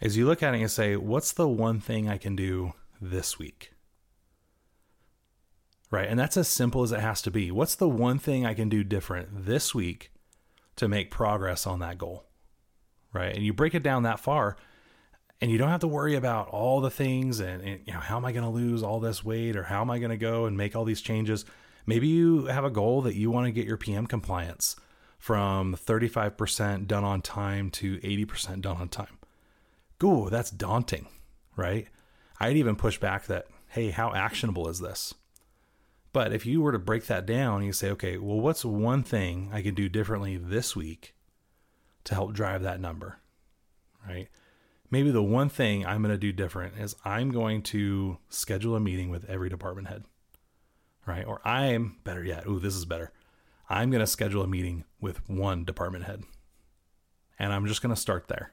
is 0.00 0.16
you 0.16 0.26
look 0.26 0.42
at 0.42 0.54
it 0.54 0.60
and 0.60 0.70
say, 0.70 0.96
what's 0.96 1.32
the 1.32 1.48
one 1.48 1.80
thing 1.80 2.08
I 2.08 2.18
can 2.18 2.36
do 2.36 2.72
this 3.00 3.38
week? 3.38 3.72
Right? 5.90 6.08
And 6.08 6.18
that's 6.18 6.36
as 6.36 6.48
simple 6.48 6.82
as 6.82 6.92
it 6.92 7.00
has 7.00 7.22
to 7.22 7.30
be. 7.30 7.50
What's 7.50 7.76
the 7.76 7.88
one 7.88 8.18
thing 8.18 8.44
I 8.44 8.54
can 8.54 8.68
do 8.68 8.82
different 8.82 9.46
this 9.46 9.74
week 9.74 10.10
to 10.76 10.88
make 10.88 11.10
progress 11.10 11.66
on 11.66 11.78
that 11.78 11.98
goal? 11.98 12.24
Right? 13.12 13.34
And 13.34 13.44
you 13.44 13.52
break 13.52 13.74
it 13.74 13.82
down 13.82 14.02
that 14.02 14.20
far 14.20 14.56
and 15.40 15.50
you 15.50 15.58
don't 15.58 15.68
have 15.68 15.80
to 15.80 15.88
worry 15.88 16.14
about 16.14 16.48
all 16.48 16.80
the 16.80 16.90
things 16.90 17.40
and, 17.40 17.62
and 17.62 17.80
you 17.86 17.92
know 17.92 18.00
how 18.00 18.16
am 18.16 18.24
I 18.24 18.32
going 18.32 18.44
to 18.44 18.50
lose 18.50 18.82
all 18.82 19.00
this 19.00 19.24
weight 19.24 19.56
or 19.56 19.64
how 19.64 19.80
am 19.80 19.90
I 19.90 19.98
going 19.98 20.10
to 20.10 20.16
go 20.16 20.46
and 20.46 20.56
make 20.56 20.74
all 20.74 20.84
these 20.84 21.00
changes. 21.00 21.44
Maybe 21.86 22.08
you 22.08 22.46
have 22.46 22.64
a 22.64 22.70
goal 22.70 23.02
that 23.02 23.14
you 23.14 23.30
want 23.30 23.46
to 23.46 23.52
get 23.52 23.66
your 23.66 23.76
PM 23.76 24.06
compliance 24.06 24.76
from 25.18 25.76
35% 25.76 26.86
done 26.86 27.04
on 27.04 27.22
time 27.22 27.70
to 27.70 27.98
80% 27.98 28.60
done 28.60 28.76
on 28.76 28.88
time. 28.88 29.18
Ooh, 30.02 30.28
that's 30.30 30.50
daunting, 30.50 31.06
right? 31.56 31.88
I'd 32.38 32.56
even 32.56 32.76
push 32.76 32.98
back 32.98 33.26
that, 33.26 33.46
hey, 33.68 33.90
how 33.90 34.12
actionable 34.14 34.68
is 34.68 34.80
this? 34.80 35.14
But 36.16 36.32
if 36.32 36.46
you 36.46 36.62
were 36.62 36.72
to 36.72 36.78
break 36.78 37.04
that 37.08 37.26
down, 37.26 37.62
you 37.62 37.74
say, 37.74 37.90
okay, 37.90 38.16
well, 38.16 38.40
what's 38.40 38.64
one 38.64 39.02
thing 39.02 39.50
I 39.52 39.60
can 39.60 39.74
do 39.74 39.86
differently 39.86 40.38
this 40.38 40.74
week 40.74 41.14
to 42.04 42.14
help 42.14 42.32
drive 42.32 42.62
that 42.62 42.80
number, 42.80 43.18
right? 44.08 44.30
maybe 44.90 45.10
the 45.10 45.22
one 45.22 45.50
thing 45.50 45.84
I'm 45.84 46.00
going 46.00 46.14
to 46.14 46.16
do 46.16 46.32
different 46.32 46.78
is 46.78 46.96
I'm 47.04 47.32
going 47.32 47.60
to 47.64 48.16
schedule 48.30 48.74
a 48.74 48.80
meeting 48.80 49.10
with 49.10 49.28
every 49.28 49.50
department 49.50 49.88
head, 49.88 50.04
right? 51.04 51.26
Or 51.26 51.46
I'm 51.46 51.96
better 52.02 52.24
yet. 52.24 52.46
Ooh, 52.46 52.60
this 52.60 52.74
is 52.74 52.86
better. 52.86 53.12
I'm 53.68 53.90
going 53.90 54.00
to 54.00 54.06
schedule 54.06 54.42
a 54.42 54.46
meeting 54.46 54.84
with 54.98 55.28
one 55.28 55.66
department 55.66 56.04
head, 56.04 56.22
and 57.38 57.52
I'm 57.52 57.66
just 57.66 57.82
going 57.82 57.94
to 57.94 58.00
start 58.00 58.28
there. 58.28 58.52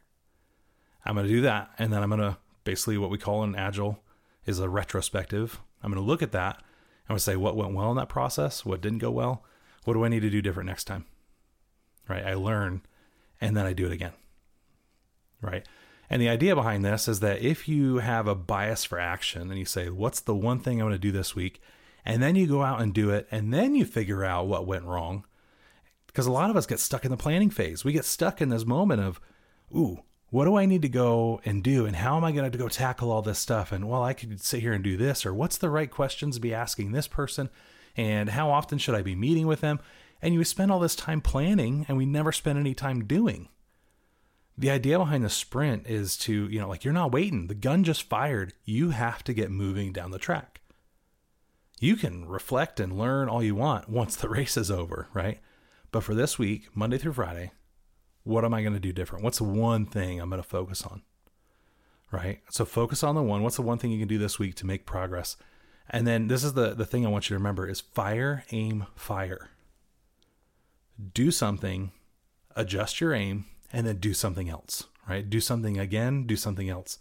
I'm 1.05 1.15
going 1.15 1.27
to 1.27 1.33
do 1.33 1.41
that, 1.41 1.69
and 1.79 1.93
then 1.93 2.03
I'm 2.03 2.09
going 2.09 2.19
to 2.19 2.35
basically 2.65 2.97
what 2.97 3.09
we 3.09 3.17
call 3.17 3.41
an 3.43 3.55
agile 3.55 4.03
is 4.45 4.59
a 4.59 4.67
retrospective. 4.67 5.61
I'm 5.81 5.93
going 5.93 6.03
to 6.03 6.05
look 6.05 6.21
at 6.21 6.33
that. 6.33 6.61
Going 7.07 7.17
to 7.17 7.23
say 7.23 7.35
what 7.35 7.55
went 7.55 7.73
well 7.73 7.91
in 7.91 7.97
that 7.97 8.09
process, 8.09 8.65
what 8.65 8.81
didn't 8.81 8.99
go 8.99 9.11
well, 9.11 9.43
what 9.83 9.93
do 9.93 10.05
I 10.05 10.07
need 10.07 10.21
to 10.21 10.29
do 10.29 10.41
different 10.41 10.67
next 10.67 10.85
time, 10.85 11.05
right? 12.07 12.25
I 12.25 12.33
learn, 12.35 12.81
and 13.41 13.57
then 13.57 13.65
I 13.65 13.73
do 13.73 13.85
it 13.85 13.91
again, 13.91 14.13
right? 15.41 15.67
And 16.09 16.21
the 16.21 16.29
idea 16.29 16.55
behind 16.55 16.85
this 16.85 17.07
is 17.07 17.19
that 17.19 17.41
if 17.41 17.67
you 17.67 17.97
have 17.97 18.27
a 18.27 18.35
bias 18.35 18.85
for 18.85 18.99
action 18.99 19.49
and 19.49 19.59
you 19.59 19.65
say, 19.65 19.89
what's 19.89 20.21
the 20.21 20.35
one 20.35 20.59
thing 20.59 20.79
I'm 20.79 20.87
going 20.87 20.93
to 20.93 20.99
do 20.99 21.11
this 21.11 21.35
week? 21.35 21.61
And 22.05 22.21
then 22.21 22.35
you 22.35 22.47
go 22.47 22.61
out 22.61 22.81
and 22.81 22.93
do 22.93 23.09
it, 23.09 23.27
and 23.31 23.53
then 23.53 23.75
you 23.75 23.85
figure 23.85 24.23
out 24.23 24.47
what 24.47 24.67
went 24.67 24.85
wrong. 24.85 25.25
Because 26.07 26.25
a 26.25 26.31
lot 26.31 26.49
of 26.49 26.55
us 26.55 26.65
get 26.65 26.79
stuck 26.79 27.05
in 27.05 27.11
the 27.11 27.17
planning 27.17 27.49
phase. 27.49 27.83
We 27.83 27.91
get 27.91 28.05
stuck 28.05 28.41
in 28.41 28.49
this 28.49 28.65
moment 28.65 29.01
of, 29.01 29.19
ooh, 29.75 30.03
what 30.33 30.45
do 30.45 30.55
I 30.55 30.65
need 30.65 30.81
to 30.81 30.89
go 30.89 31.39
and 31.45 31.61
do? 31.63 31.85
And 31.85 31.95
how 31.95 32.17
am 32.17 32.23
I 32.23 32.31
going 32.31 32.51
to 32.51 32.57
go 32.57 32.67
tackle 32.67 33.11
all 33.11 33.21
this 33.21 33.37
stuff? 33.37 33.71
And 33.71 33.87
well, 33.87 34.01
I 34.01 34.13
could 34.13 34.41
sit 34.41 34.61
here 34.61 34.73
and 34.73 34.83
do 34.83 34.97
this, 34.97 35.27
or 35.27 35.33
what's 35.33 35.59
the 35.59 35.69
right 35.69 35.91
questions 35.91 36.35
to 36.35 36.41
be 36.41 36.55
asking 36.55 36.91
this 36.91 37.07
person? 37.07 37.51
And 37.95 38.29
how 38.29 38.49
often 38.49 38.79
should 38.79 38.95
I 38.95 39.03
be 39.03 39.13
meeting 39.13 39.45
with 39.45 39.61
them? 39.61 39.79
And 40.23 40.33
you 40.33 40.43
spend 40.43 40.71
all 40.71 40.79
this 40.79 40.95
time 40.95 41.21
planning, 41.21 41.85
and 41.87 41.97
we 41.97 42.07
never 42.07 42.31
spend 42.31 42.57
any 42.57 42.73
time 42.73 43.05
doing 43.05 43.49
the 44.57 44.71
idea 44.71 44.97
behind 44.97 45.23
the 45.23 45.29
sprint 45.29 45.85
is 45.85 46.17
to, 46.17 46.47
you 46.47 46.59
know, 46.59 46.67
like 46.67 46.83
you're 46.83 46.93
not 46.95 47.11
waiting. 47.11 47.45
The 47.45 47.53
gun 47.53 47.83
just 47.83 48.03
fired. 48.03 48.53
You 48.65 48.89
have 48.89 49.23
to 49.25 49.33
get 49.33 49.51
moving 49.51 49.93
down 49.93 50.09
the 50.09 50.17
track. 50.17 50.61
You 51.79 51.95
can 51.95 52.25
reflect 52.25 52.79
and 52.79 52.97
learn 52.97 53.29
all 53.29 53.43
you 53.43 53.53
want 53.53 53.87
once 53.87 54.15
the 54.15 54.29
race 54.37 54.57
is 54.57 54.71
over, 54.71 55.09
right? 55.13 55.39
But 55.91 56.03
for 56.03 56.15
this 56.15 56.39
week, 56.39 56.75
Monday 56.75 56.97
through 56.97 57.13
Friday, 57.13 57.51
what 58.23 58.45
am 58.45 58.53
I 58.53 58.61
going 58.61 58.73
to 58.73 58.79
do 58.79 58.93
different? 58.93 59.23
What's 59.23 59.37
the 59.37 59.43
one 59.43 59.85
thing 59.85 60.19
I'm 60.19 60.29
going 60.29 60.41
to 60.41 60.47
focus 60.47 60.83
on? 60.83 61.01
Right? 62.11 62.39
So 62.49 62.65
focus 62.65 63.03
on 63.03 63.15
the 63.15 63.23
one. 63.23 63.43
What's 63.43 63.55
the 63.55 63.61
one 63.63 63.77
thing 63.77 63.91
you 63.91 63.99
can 63.99 64.07
do 64.07 64.17
this 64.17 64.39
week 64.39 64.55
to 64.55 64.65
make 64.65 64.85
progress? 64.85 65.35
And 65.89 66.07
then 66.07 66.27
this 66.27 66.43
is 66.43 66.53
the 66.53 66.73
the 66.73 66.85
thing 66.85 67.05
I 67.05 67.09
want 67.09 67.25
you 67.25 67.33
to 67.35 67.39
remember 67.39 67.67
is 67.67 67.81
fire, 67.81 68.45
aim, 68.51 68.85
fire. 68.95 69.49
Do 71.13 71.31
something, 71.31 71.91
adjust 72.55 73.01
your 73.01 73.13
aim, 73.13 73.45
and 73.73 73.85
then 73.85 73.97
do 73.97 74.13
something 74.13 74.47
else, 74.47 74.85
right? 75.09 75.27
Do 75.27 75.39
something 75.41 75.77
again, 75.77 76.25
do 76.25 76.35
something 76.35 76.69
else. 76.69 76.99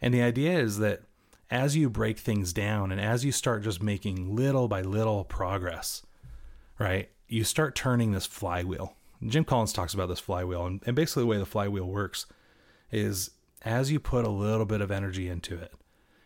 And 0.00 0.12
the 0.12 0.22
idea 0.22 0.58
is 0.58 0.78
that 0.78 1.02
as 1.50 1.76
you 1.76 1.90
break 1.90 2.18
things 2.18 2.52
down 2.52 2.90
and 2.90 3.00
as 3.00 3.24
you 3.24 3.30
start 3.30 3.62
just 3.62 3.82
making 3.82 4.34
little 4.34 4.66
by 4.66 4.80
little 4.80 5.22
progress, 5.22 6.04
right, 6.78 7.10
you 7.28 7.44
start 7.44 7.74
turning 7.74 8.12
this 8.12 8.26
flywheel. 8.26 8.96
Jim 9.26 9.44
Collins 9.44 9.72
talks 9.72 9.94
about 9.94 10.08
this 10.08 10.20
flywheel, 10.20 10.66
and, 10.66 10.82
and 10.86 10.96
basically 10.96 11.22
the 11.22 11.28
way 11.28 11.38
the 11.38 11.46
flywheel 11.46 11.86
works 11.86 12.26
is 12.90 13.30
as 13.62 13.92
you 13.92 14.00
put 14.00 14.24
a 14.24 14.30
little 14.30 14.66
bit 14.66 14.80
of 14.80 14.90
energy 14.90 15.28
into 15.28 15.56
it 15.56 15.72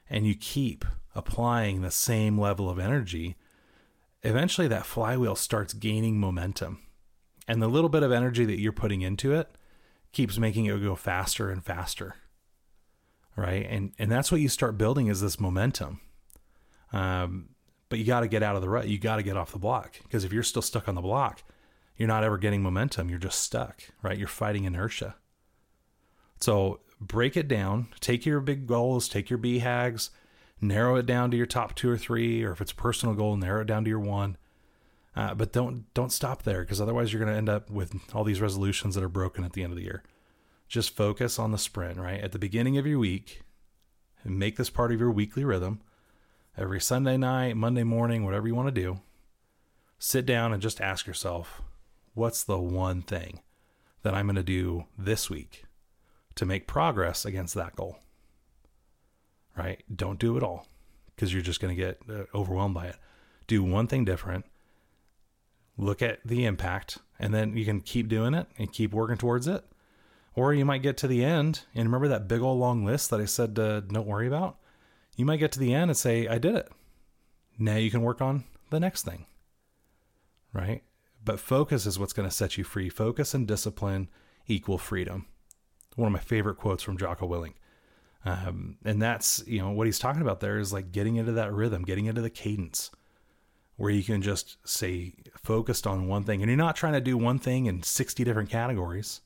and 0.09 0.26
you 0.26 0.35
keep 0.35 0.85
applying 1.14 1.80
the 1.80 1.90
same 1.90 2.38
level 2.38 2.70
of 2.70 2.78
energy, 2.78 3.37
eventually 4.22 4.68
that 4.68 4.87
flywheel 4.87 5.35
starts 5.35 5.72
gaining 5.72 6.18
momentum. 6.18 6.80
And 7.48 7.62
the 7.62 7.68
little 7.68 7.90
bit 7.90 8.02
of 8.02 8.12
energy 8.12 8.44
that 8.44 8.59
you're 8.59 8.72
putting 8.72 9.02
into 9.02 9.32
it 9.32 9.48
keeps 10.12 10.38
making 10.38 10.66
it 10.66 10.82
go 10.82 10.96
faster 10.96 11.50
and 11.50 11.64
faster. 11.64 12.16
Right. 13.37 13.66
And 13.68 13.92
and 13.98 14.11
that's 14.11 14.32
what 14.32 14.40
you 14.40 14.48
start 14.48 14.78
building 14.78 15.09
is 15.09 15.20
this 15.20 15.38
momentum. 15.38 16.00
Um, 16.92 17.50
but 17.88 17.98
you 17.98 18.04
got 18.04 18.20
to 18.20 18.28
get 18.28 18.42
out 18.42 18.56
of 18.56 18.62
the 18.62 18.68
rut. 18.68 18.88
You 18.88 18.98
got 18.98 19.16
to 19.16 19.22
get 19.22 19.37
off 19.37 19.52
the 19.52 19.59
block 19.59 19.96
because 20.02 20.24
if 20.24 20.32
you're 20.32 20.42
still 20.42 20.62
stuck 20.62 20.88
on 20.88 20.94
the 20.94 21.02
block, 21.02 21.42
you're 21.96 22.09
not 22.09 22.24
ever 22.24 22.38
getting 22.38 22.62
momentum. 22.62 23.09
You're 23.09 23.18
just 23.18 23.40
stuck, 23.40 23.82
right? 24.02 24.18
You're 24.18 24.28
fighting 24.28 24.64
inertia. 24.64 25.16
So 26.40 26.80
break 27.00 27.37
it 27.37 27.48
down. 27.48 27.88
Take 28.00 28.26
your 28.26 28.40
big 28.40 28.66
goals, 28.66 29.09
take 29.09 29.30
your 29.30 29.38
BHAGs, 29.38 30.11
narrow 30.61 30.96
it 30.96 31.06
down 31.06 31.30
to 31.30 31.37
your 31.37 31.46
top 31.46 31.74
two 31.74 31.90
or 31.90 31.98
three, 31.98 32.44
or 32.44 32.52
if 32.52 32.61
it's 32.61 32.72
a 32.72 32.76
personal 32.76 33.14
goal, 33.14 33.37
narrow 33.37 33.62
it 33.62 33.66
down 33.66 33.85
to 33.85 33.90
your 33.90 34.00
one. 34.00 34.37
Uh, 35.14 35.32
but 35.35 35.52
don't 35.52 35.92
don't 35.94 36.12
stop 36.12 36.42
there 36.42 36.61
because 36.61 36.80
otherwise 36.80 37.12
you're 37.12 37.20
going 37.20 37.32
to 37.32 37.38
end 37.38 37.48
up 37.48 37.70
with 37.70 37.94
all 38.14 38.24
these 38.24 38.42
resolutions 38.42 38.94
that 38.94 39.04
are 39.04 39.09
broken 39.09 39.44
at 39.44 39.54
the 39.54 39.62
end 39.62 39.72
of 39.72 39.78
the 39.78 39.85
year. 39.85 40.02
Just 40.68 40.94
focus 40.94 41.38
on 41.38 41.52
the 41.52 41.59
sprint, 41.59 41.98
right? 41.98 42.20
At 42.20 42.32
the 42.32 42.38
beginning 42.38 42.76
of 42.76 42.87
your 42.87 42.98
week, 42.98 43.42
and 44.24 44.38
make 44.38 44.56
this 44.56 44.68
part 44.68 44.92
of 44.92 45.00
your 45.00 45.11
weekly 45.11 45.44
rhythm. 45.44 45.80
Every 46.59 46.80
Sunday 46.80 47.16
night, 47.16 47.56
Monday 47.56 47.85
morning, 47.85 48.24
whatever 48.24 48.46
you 48.48 48.54
want 48.54 48.74
to 48.74 48.82
do, 48.82 49.00
sit 49.98 50.26
down 50.26 50.52
and 50.52 50.61
just 50.61 50.80
ask 50.80 51.06
yourself, 51.06 51.62
what's 52.16 52.42
the 52.42 52.59
one 52.59 53.02
thing 53.02 53.40
that 54.02 54.14
I'm 54.14 54.26
going 54.26 54.37
to 54.37 54.42
do 54.42 54.87
this 54.98 55.31
week 55.31 55.64
to 56.35 56.46
make 56.46 56.66
progress 56.66 57.24
against 57.24 57.55
that 57.55 57.76
goal? 57.76 57.98
Right? 59.57 59.83
Don't 59.94 60.18
do 60.18 60.37
it 60.37 60.42
all 60.42 60.66
because 61.14 61.33
you're 61.33 61.42
just 61.42 61.61
going 61.61 61.76
to 61.76 61.83
get 61.83 62.00
uh, 62.11 62.24
overwhelmed 62.35 62.74
by 62.74 62.87
it. 62.87 62.96
Do 63.46 63.62
one 63.62 63.87
thing 63.87 64.05
different 64.05 64.44
look 65.79 66.00
at 66.02 66.20
the 66.24 66.44
impact, 66.44 66.98
and 67.18 67.35
then 67.35 67.57
you 67.57 67.64
can 67.64 67.81
keep 67.81 68.09
doing 68.09 68.35
it 68.35 68.46
and 68.59 68.72
keep 68.72 68.92
working 68.92 69.18
towards 69.18 69.46
it. 69.46 69.64
Or 70.35 70.52
you 70.52 70.64
might 70.64 70.83
get 70.83 70.96
to 70.98 71.07
the 71.07 71.24
end 71.24 71.64
and 71.74 71.85
remember 71.85 72.09
that 72.09 72.29
big 72.29 72.42
old 72.42 72.59
long 72.59 72.85
list 72.85 73.11
that 73.11 73.20
I 73.20 73.24
said 73.24 73.59
uh, 73.59 73.81
don't 73.81 74.07
worry 74.07 74.26
about? 74.26 74.57
You 75.16 75.24
might 75.24 75.38
get 75.38 75.52
to 75.52 75.59
the 75.59 75.72
end 75.72 75.90
and 75.90 75.96
say, 75.96 76.29
I 76.29 76.38
did 76.38 76.55
it. 76.55 76.70
Now 77.59 77.76
you 77.76 77.90
can 77.90 78.02
work 78.02 78.20
on 78.20 78.44
the 78.70 78.81
next 78.81 79.05
thing. 79.05 79.26
Right? 80.52 80.83
But 81.26 81.40
focus 81.40 81.86
is 81.86 81.98
what's 81.98 82.12
going 82.12 82.28
to 82.28 82.34
set 82.34 82.56
you 82.56 82.62
free. 82.62 82.88
Focus 82.88 83.34
and 83.34 83.48
discipline 83.48 84.08
equal 84.46 84.78
freedom. 84.78 85.26
One 85.96 86.06
of 86.06 86.12
my 86.12 86.20
favorite 86.20 86.56
quotes 86.56 86.84
from 86.84 86.96
Jocko 86.96 87.28
Willink. 87.28 87.54
Um, 88.24 88.78
and 88.84 89.02
that's, 89.02 89.42
you 89.44 89.58
know, 89.58 89.70
what 89.70 89.88
he's 89.88 89.98
talking 89.98 90.22
about 90.22 90.38
there 90.38 90.58
is 90.58 90.72
like 90.72 90.92
getting 90.92 91.16
into 91.16 91.32
that 91.32 91.52
rhythm, 91.52 91.82
getting 91.82 92.06
into 92.06 92.22
the 92.22 92.30
cadence 92.30 92.92
where 93.76 93.90
you 93.90 94.04
can 94.04 94.22
just 94.22 94.56
say 94.66 95.14
focused 95.36 95.86
on 95.86 96.06
one 96.06 96.22
thing 96.22 96.42
and 96.42 96.48
you're 96.48 96.56
not 96.56 96.76
trying 96.76 96.94
to 96.94 97.00
do 97.00 97.18
one 97.18 97.38
thing 97.38 97.66
in 97.66 97.82
60 97.82 98.22
different 98.24 98.48
categories 98.48 99.20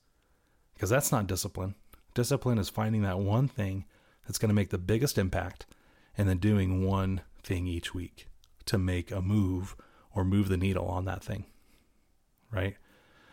because 0.74 0.90
that's 0.90 1.12
not 1.12 1.26
discipline. 1.26 1.74
Discipline 2.14 2.58
is 2.58 2.70
finding 2.70 3.02
that 3.02 3.20
one 3.20 3.46
thing 3.46 3.84
that's 4.26 4.38
going 4.38 4.48
to 4.48 4.54
make 4.54 4.70
the 4.70 4.78
biggest 4.78 5.18
impact 5.18 5.66
and 6.16 6.28
then 6.28 6.38
doing 6.38 6.82
one 6.82 7.20
thing 7.42 7.66
each 7.66 7.94
week 7.94 8.26
to 8.64 8.78
make 8.78 9.10
a 9.10 9.20
move 9.20 9.76
or 10.14 10.24
move 10.24 10.48
the 10.48 10.56
needle 10.56 10.86
on 10.86 11.04
that 11.04 11.22
thing. 11.22 11.44
Right? 12.52 12.76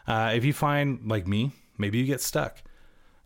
Uh, 0.08 0.32
if 0.34 0.46
you 0.46 0.54
find, 0.54 1.10
like 1.10 1.28
me, 1.28 1.52
maybe 1.78 1.98
you 1.98 2.06
get 2.06 2.22
stuck. 2.22 2.62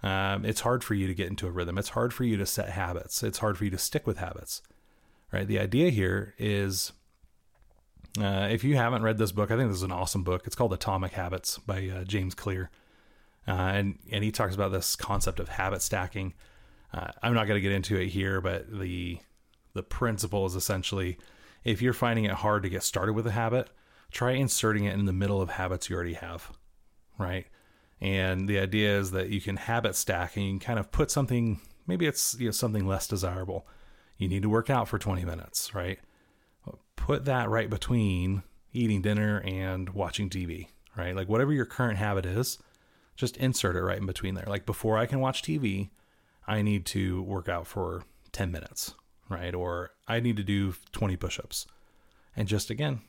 Um, 0.04 0.46
it's 0.46 0.62
hard 0.62 0.84
for 0.84 0.94
you 0.94 1.08
to 1.08 1.14
get 1.14 1.28
into 1.28 1.48
a 1.48 1.52
rhythm. 1.52 1.78
It's 1.78 1.90
hard 1.90 2.14
for 2.14 2.24
you 2.24 2.38
to 2.38 2.46
set 2.46 2.70
habits. 2.70 3.22
It's 3.22 3.38
hard 3.38 3.58
for 3.58 3.66
you 3.66 3.72
to 3.72 3.78
stick 3.78 4.08
with 4.08 4.18
habits. 4.18 4.62
Right? 5.32 5.48
The 5.48 5.60
idea 5.60 5.90
here 5.90 6.34
is 6.38 6.92
uh, 8.20 8.48
if 8.50 8.64
you 8.64 8.76
haven't 8.76 9.04
read 9.04 9.18
this 9.18 9.32
book, 9.32 9.52
I 9.52 9.58
think 9.58 9.70
this 9.70 9.78
is 9.78 9.84
an 9.84 9.92
awesome 9.92 10.24
book. 10.24 10.44
It's 10.46 10.56
called 10.56 10.74
Atomic 10.74 11.14
Habits 11.14 11.60
by 11.60 11.88
uh, 11.88 12.04
James 12.04 12.34
Clear. 12.34 12.70
Uh, 13.48 13.52
and, 13.52 14.00
and 14.12 14.24
he 14.24 14.32
talks 14.32 14.54
about 14.56 14.72
this 14.72 14.96
concept 14.96 15.40
of 15.40 15.50
habit 15.50 15.82
stacking. 15.82 16.34
Uh, 16.94 17.12
I'm 17.24 17.34
not 17.34 17.48
going 17.48 17.58
to 17.58 17.62
get 17.62 17.72
into 17.72 17.98
it 17.98 18.08
here, 18.08 18.42
but 18.42 18.72
the 18.72 19.20
the 19.74 19.84
principle 19.84 20.46
is 20.46 20.56
essentially 20.56 21.18
if 21.64 21.82
you're 21.82 21.94
finding 21.94 22.26
it 22.26 22.32
hard 22.32 22.64
to 22.64 22.70
get 22.70 22.84
started 22.84 23.14
with 23.14 23.26
a 23.26 23.32
habit, 23.32 23.70
try 24.12 24.32
inserting 24.32 24.86
it 24.86 24.94
in 24.94 25.06
the 25.06 25.14
middle 25.14 25.42
of 25.42 25.52
habits 25.52 25.90
you 25.90 25.96
already 25.96 26.14
have, 26.14 26.52
right? 27.18 27.48
And 28.00 28.48
the 28.48 28.60
idea 28.60 28.98
is 28.98 29.12
that 29.12 29.30
you 29.30 29.40
can 29.40 29.58
habit 29.58 29.96
stack 29.96 30.36
and 30.36 30.46
you 30.46 30.52
can 30.54 30.60
kind 30.60 30.80
of 30.80 30.92
put 30.92 31.12
something, 31.12 31.62
maybe 31.88 32.08
it's 32.08 32.36
you 32.40 32.46
know, 32.46 32.52
something 32.52 32.88
less 32.88 33.08
desirable. 33.08 33.68
You 34.18 34.28
need 34.28 34.42
to 34.42 34.50
work 34.50 34.70
out 34.70 34.88
for 34.88 35.00
20 35.00 35.24
minutes, 35.24 35.74
right? 35.74 36.00
Put 36.96 37.26
that 37.26 37.50
right 37.50 37.70
between 37.70 38.44
eating 38.74 39.02
dinner 39.02 39.42
and 39.46 39.90
watching 39.90 40.30
TV, 40.30 40.68
right? 40.96 41.16
Like 41.16 41.30
whatever 41.30 41.54
your 41.54 41.66
current 41.66 41.98
habit 41.98 42.26
is, 42.26 42.60
just 43.16 43.38
insert 43.38 43.76
it 43.76 43.82
right 43.82 44.00
in 44.00 44.06
between 44.06 44.36
there. 44.36 44.46
Like 44.48 44.66
before 44.66 44.98
I 44.98 45.06
can 45.06 45.20
watch 45.20 45.44
TV, 45.44 45.90
I 46.48 46.62
need 46.62 46.86
to 46.88 47.22
work 47.24 47.50
out 47.50 47.68
for 47.68 48.04
10 48.32 48.52
minutes, 48.52 48.94
right? 49.30 49.54
Or 49.54 49.92
I 50.08 50.20
need 50.20 50.38
to 50.38 50.44
do 50.44 50.74
20 50.92 51.16
push 51.18 51.40
ups. 51.40 51.68
And 52.36 52.48
just 52.48 52.70
again, 52.70 53.02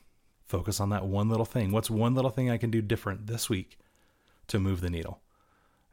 focus 0.45 0.79
on 0.79 0.89
that 0.89 1.05
one 1.05 1.29
little 1.29 1.45
thing. 1.45 1.71
What's 1.71 1.89
one 1.89 2.15
little 2.15 2.31
thing 2.31 2.49
I 2.49 2.57
can 2.57 2.69
do 2.69 2.81
different 2.81 3.27
this 3.27 3.49
week 3.49 3.77
to 4.47 4.59
move 4.59 4.81
the 4.81 4.89
needle? 4.89 5.21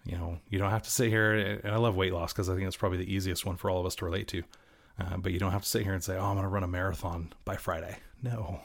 You 0.05 0.17
know, 0.17 0.39
you 0.49 0.59
don't 0.59 0.71
have 0.71 0.83
to 0.83 0.91
sit 0.91 1.09
here, 1.09 1.35
and 1.35 1.73
I 1.73 1.77
love 1.77 1.97
weight 1.97 2.13
loss 2.13 2.33
because 2.33 2.49
I 2.49 2.55
think 2.55 2.67
it's 2.67 2.77
probably 2.77 2.99
the 2.99 3.13
easiest 3.13 3.45
one 3.45 3.57
for 3.57 3.71
all 3.71 3.81
of 3.81 3.87
us 3.87 3.95
to 3.97 4.05
relate 4.05 4.29
to. 4.29 4.43
Uh, 4.99 5.17
but 5.17 5.33
you 5.33 5.39
don't 5.39 5.53
have 5.53 5.63
to 5.63 5.69
sit 5.69 5.83
here 5.83 5.93
and 5.93 6.03
say, 6.03 6.17
oh, 6.17 6.25
I'm 6.25 6.35
going 6.35 6.43
to 6.43 6.49
run 6.49 6.63
a 6.63 6.69
marathon 6.69 7.33
by 7.45 7.57
Friday. 7.57 7.99
No. 8.23 8.61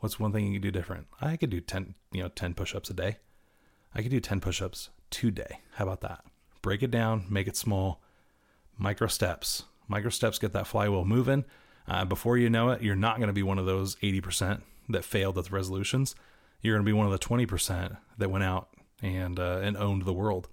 What's 0.00 0.18
one 0.18 0.32
thing 0.32 0.46
you 0.46 0.52
can 0.54 0.62
do 0.62 0.70
different? 0.70 1.06
I 1.20 1.36
could 1.36 1.50
do 1.50 1.60
10, 1.60 1.94
you 2.12 2.22
know, 2.22 2.28
10 2.28 2.54
push-ups 2.54 2.90
a 2.90 2.94
day. 2.94 3.18
I 3.94 4.02
could 4.02 4.10
do 4.10 4.20
10 4.20 4.40
push-ups 4.40 4.90
today. 5.10 5.60
How 5.74 5.84
about 5.84 6.00
that? 6.02 6.24
Break 6.62 6.82
it 6.82 6.90
down, 6.90 7.26
make 7.28 7.48
it 7.48 7.56
small, 7.56 8.00
micro 8.76 9.06
steps. 9.06 9.64
Micro 9.88 10.10
steps 10.10 10.38
get 10.38 10.52
that 10.52 10.66
flywheel 10.66 11.04
moving. 11.04 11.44
Uh, 11.86 12.04
before 12.04 12.36
you 12.36 12.50
know 12.50 12.70
it, 12.70 12.82
you're 12.82 12.96
not 12.96 13.16
going 13.16 13.28
to 13.28 13.32
be 13.32 13.42
one 13.42 13.58
of 13.58 13.66
those 13.66 13.96
80% 13.96 14.60
that 14.88 15.04
failed 15.04 15.38
at 15.38 15.44
the 15.44 15.50
resolutions. 15.50 16.14
You're 16.60 16.74
going 16.74 16.84
to 16.84 16.88
be 16.88 16.92
one 16.92 17.06
of 17.06 17.12
the 17.12 17.18
20% 17.18 17.96
that 18.18 18.30
went 18.30 18.44
out 18.44 18.68
and 19.02 19.38
uh, 19.38 19.60
and 19.62 19.76
owned 19.76 20.04
the 20.04 20.12
world. 20.12 20.48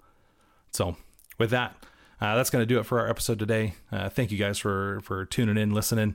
So, 0.70 0.96
with 1.38 1.50
that, 1.50 1.74
uh, 2.20 2.36
that's 2.36 2.50
going 2.50 2.62
to 2.62 2.66
do 2.66 2.78
it 2.78 2.84
for 2.84 3.00
our 3.00 3.08
episode 3.08 3.38
today. 3.38 3.74
Uh, 3.90 4.08
thank 4.08 4.30
you 4.30 4.38
guys 4.38 4.58
for 4.58 5.00
for 5.02 5.24
tuning 5.24 5.56
in, 5.56 5.72
listening. 5.72 6.14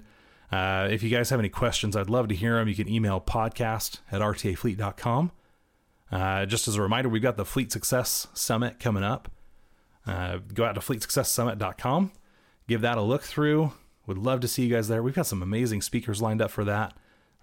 Uh, 0.51 0.87
if 0.91 1.01
you 1.01 1.09
guys 1.09 1.29
have 1.29 1.39
any 1.39 1.49
questions, 1.49 1.95
I'd 1.95 2.09
love 2.09 2.27
to 2.27 2.35
hear 2.35 2.55
them. 2.55 2.67
You 2.67 2.75
can 2.75 2.89
email 2.89 3.21
podcast 3.21 3.99
at 4.11 4.21
rtafleet.com. 4.21 5.31
Uh, 6.11 6.45
just 6.45 6.67
as 6.67 6.75
a 6.75 6.81
reminder, 6.81 7.07
we've 7.07 7.21
got 7.21 7.37
the 7.37 7.45
Fleet 7.45 7.71
Success 7.71 8.27
Summit 8.33 8.79
coming 8.79 9.03
up. 9.03 9.31
Uh, 10.05 10.39
go 10.53 10.65
out 10.65 10.75
to 10.75 10.81
fleetsuccesssummit.com, 10.81 12.11
give 12.67 12.81
that 12.81 12.97
a 12.97 13.01
look 13.01 13.21
through. 13.21 13.71
Would 14.07 14.17
love 14.17 14.39
to 14.41 14.47
see 14.47 14.63
you 14.63 14.73
guys 14.73 14.87
there. 14.87 15.03
We've 15.03 15.15
got 15.15 15.27
some 15.27 15.43
amazing 15.43 15.83
speakers 15.83 16.21
lined 16.21 16.41
up 16.41 16.51
for 16.51 16.65
that. 16.65 16.93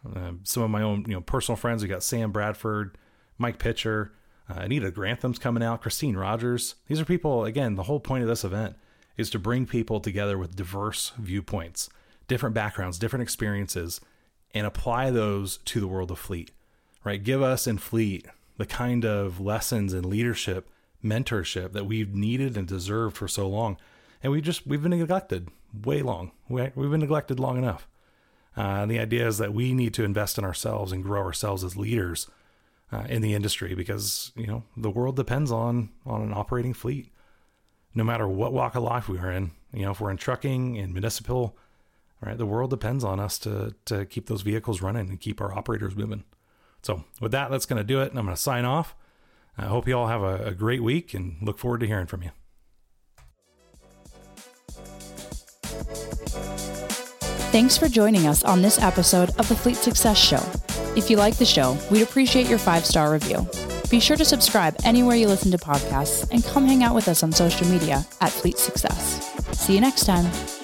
Uh, 0.07 0.33
some 0.45 0.63
of 0.63 0.71
my 0.71 0.83
own, 0.83 1.05
you 1.07 1.15
know, 1.15 1.21
personal 1.21 1.57
friends. 1.57 1.83
We 1.83 1.89
got 1.89 2.03
Sam 2.03 2.33
Bradford, 2.33 2.97
Mike 3.37 3.59
Pitcher, 3.59 4.13
uh, 4.49 4.61
Anita 4.61 4.91
Grantham's 4.91 5.39
coming 5.39 5.63
out, 5.63 5.83
Christine 5.83 6.17
Rogers. 6.17 6.77
These 6.87 7.01
are 7.01 7.05
people, 7.05 7.45
again, 7.45 7.75
the 7.75 7.85
whole 7.85 8.01
point 8.01 8.23
of 8.23 8.29
this 8.29 8.45
event 8.45 8.77
is 9.17 9.31
to 9.31 9.39
bring 9.39 9.67
people 9.67 10.01
together 10.01 10.39
with 10.39 10.57
diverse 10.57 11.13
viewpoints, 11.19 11.91
different 12.29 12.55
backgrounds, 12.55 12.99
different 12.99 13.23
experiences, 13.25 14.01
and 14.55 14.67
apply 14.67 15.11
those 15.11 15.59
to 15.59 15.81
the 15.81 15.89
world 15.89 16.11
of 16.11 16.19
fleet, 16.19 16.53
right? 17.05 17.23
Give 17.23 17.43
us 17.43 17.67
in 17.67 17.79
fleet 17.79 18.27
the 18.57 18.67
kind 18.67 19.05
of 19.05 19.41
lessons 19.41 19.93
and 19.93 20.07
leadership, 20.07 20.69
mentorship 21.05 21.73
that 21.73 21.87
we've 21.87 22.15
needed 22.15 22.57
and 22.57 22.67
deserved 22.67 23.17
for 23.17 23.29
so 23.29 23.49
long. 23.49 23.77
And 24.23 24.33
we 24.33 24.41
just, 24.41 24.67
we've 24.67 24.83
been 24.83 24.91
neglected 24.91 25.49
way 25.85 26.03
long. 26.03 26.33
We've 26.49 26.75
been 26.75 27.01
neglected 27.01 27.39
long 27.39 27.59
enough. 27.59 27.87
Uh, 28.57 28.87
the 28.87 28.99
idea 28.99 29.27
is 29.27 29.39
that 29.39 29.55
we 29.55 29.73
need 29.73 29.95
to 29.95 30.05
invest 30.05 30.39
in 30.39 30.45
ourselves 30.45 30.93
and 30.93 31.03
grow 31.03 31.23
ourselves 31.23 31.63
as 31.63 31.77
leaders 31.77 32.29
uh, 32.93 33.05
in 33.09 33.23
the 33.23 33.35
industry 33.35 33.75
because 33.75 34.33
you 34.35 34.47
know 34.47 34.65
the 34.77 34.91
world 34.91 35.17
depends 35.17 35.53
on 35.53 35.91
on 36.07 36.23
an 36.23 36.33
operating 36.33 36.75
fleet. 36.75 37.13
No 37.95 38.05
matter 38.05 38.29
what 38.29 38.53
walk 38.53 38.75
of 38.75 38.83
life 38.83 39.09
we 39.09 39.19
are 39.19 39.31
in, 39.31 39.53
you 39.73 39.83
know, 39.83 39.91
if 39.91 40.01
we're 40.01 40.11
in 40.11 40.17
trucking 40.17 40.77
in 40.77 40.93
municipal, 40.93 41.57
right, 42.21 42.37
the 42.37 42.47
world 42.47 42.71
depends 42.71 43.05
on 43.05 43.21
us 43.21 43.39
to 43.41 43.75
to 43.87 44.07
keep 44.07 44.27
those 44.27 44.43
vehicles 44.43 44.83
running 44.83 45.09
and 45.09 45.21
keep 45.21 45.41
our 45.41 45.57
operators 45.57 45.97
moving. 45.97 46.25
So 46.83 47.05
with 47.21 47.33
that, 47.33 47.51
that's 47.51 47.67
going 47.67 47.79
to 47.79 47.85
do 47.85 48.01
it. 48.01 48.11
And 48.11 48.19
I'm 48.19 48.25
going 48.25 48.37
to 48.37 48.43
sign 48.43 48.65
off. 48.65 48.95
I 49.57 49.67
hope 49.67 49.89
you 49.89 49.99
all 49.99 50.07
have 50.07 50.23
a, 50.23 50.47
a 50.47 50.55
great 50.55 50.83
week 50.83 51.13
and 51.15 51.37
look 51.43 51.59
forward 51.59 51.81
to 51.81 51.87
hearing 51.87 52.07
from 52.07 52.23
you. 52.23 52.31
Thanks 57.51 57.79
for 57.79 57.89
joining 57.89 58.27
us 58.27 58.45
on 58.45 58.61
this 58.61 58.79
episode 58.79 59.31
of 59.39 59.49
the 59.49 59.57
Fleet 59.57 59.77
Success 59.77 60.19
Show. 60.19 60.43
If 60.95 61.09
you 61.09 61.17
like 61.17 61.39
the 61.39 61.47
show, 61.47 61.79
we'd 61.91 62.03
appreciate 62.03 62.47
your 62.47 62.59
five 62.59 62.85
star 62.85 63.11
review. 63.11 63.49
Be 63.91 64.01
sure 64.01 64.19
to 64.19 64.25
subscribe 64.25 64.77
anywhere 64.85 65.17
you 65.17 65.29
listen 65.29 65.51
to 65.53 65.59
podcasts 65.59 66.29
and 66.31 66.45
come 66.45 66.67
hang 66.67 66.83
out 66.85 66.95
with 66.95 67.09
us 67.09 67.23
on 67.23 67.33
social 67.33 67.67
media 67.69 68.07
at 68.21 68.33
Fleet 68.33 68.59
Success. 68.59 69.33
See 69.59 69.75
you 69.75 69.81
next 69.81 70.05
time. 70.05 70.58